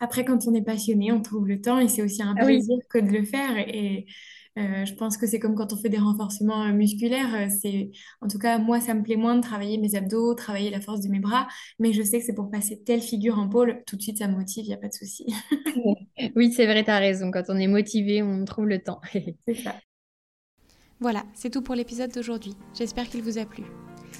Après, 0.00 0.24
quand 0.24 0.46
on 0.46 0.54
est 0.54 0.64
passionné, 0.64 1.12
on 1.12 1.20
trouve 1.20 1.46
le 1.46 1.60
temps 1.60 1.78
et 1.78 1.88
c'est 1.88 2.00
aussi 2.00 2.22
un 2.22 2.34
ah 2.38 2.42
plaisir 2.42 2.78
que 2.88 2.96
de 2.96 3.10
le 3.10 3.22
faire. 3.22 3.58
Et 3.58 4.06
je 4.56 4.94
pense 4.94 5.16
que 5.18 5.26
c'est 5.26 5.38
comme 5.38 5.54
quand 5.54 5.72
on 5.72 5.76
fait 5.76 5.88
des 5.88 5.98
renforcements 5.98 6.64
euh, 6.64 6.72
musculaires. 6.72 7.34
Euh, 7.34 7.48
c'est, 7.60 7.90
en 8.20 8.28
tout 8.28 8.38
cas, 8.38 8.58
moi, 8.58 8.80
ça 8.80 8.94
me 8.94 9.02
plaît 9.02 9.16
moins 9.16 9.36
de 9.36 9.42
travailler 9.42 9.78
mes 9.78 9.94
abdos, 9.94 10.34
travailler 10.34 10.70
la 10.70 10.80
force 10.80 11.00
de 11.02 11.08
mes 11.08 11.20
bras, 11.20 11.46
mais 11.78 11.92
je 11.92 12.02
sais 12.02 12.18
que 12.18 12.24
c'est 12.24 12.34
pour 12.34 12.50
passer 12.50 12.82
telle 12.82 13.02
figure 13.02 13.38
en 13.38 13.48
pôle, 13.48 13.82
tout 13.86 13.96
de 13.96 14.02
suite, 14.02 14.18
ça 14.18 14.28
me 14.28 14.34
motive, 14.34 14.64
il 14.64 14.68
n'y 14.68 14.74
a 14.74 14.78
pas 14.78 14.88
de 14.88 14.94
souci. 14.94 15.26
oui, 16.36 16.52
c'est 16.52 16.66
vrai, 16.66 16.84
tu 16.84 16.90
as 16.90 16.98
raison. 16.98 17.30
Quand 17.30 17.44
on 17.48 17.56
est 17.56 17.66
motivé, 17.66 18.22
on 18.22 18.44
trouve 18.44 18.66
le 18.66 18.82
temps. 18.82 19.00
c'est 19.46 19.54
ça. 19.54 19.74
Voilà, 21.00 21.24
c'est 21.34 21.50
tout 21.50 21.60
pour 21.60 21.74
l'épisode 21.74 22.12
d'aujourd'hui. 22.12 22.54
J'espère 22.72 23.08
qu'il 23.08 23.22
vous 23.22 23.36
a 23.36 23.44
plu. 23.44 23.64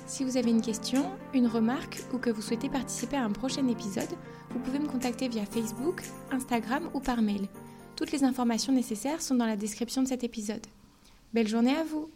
Si 0.07 0.25
vous 0.25 0.37
avez 0.37 0.51
une 0.51 0.61
question, 0.61 1.07
une 1.33 1.46
remarque 1.46 2.01
ou 2.12 2.18
que 2.18 2.29
vous 2.29 2.42
souhaitez 2.42 2.68
participer 2.68 3.16
à 3.16 3.25
un 3.25 3.33
prochain 3.33 3.66
épisode, 3.68 4.11
vous 4.51 4.59
pouvez 4.59 4.79
me 4.79 4.87
contacter 4.87 5.29
via 5.29 5.46
Facebook, 5.46 6.03
Instagram 6.31 6.90
ou 6.92 7.01
par 7.01 7.22
mail. 7.22 7.49
Toutes 7.97 8.13
les 8.13 8.25
informations 8.25 8.75
nécessaires 8.75 9.23
sont 9.23 9.35
dans 9.35 9.47
la 9.47 9.57
description 9.57 10.03
de 10.03 10.09
cet 10.09 10.23
épisode. 10.23 10.67
Belle 11.33 11.49
journée 11.49 11.75
à 11.75 11.83
vous 11.83 12.11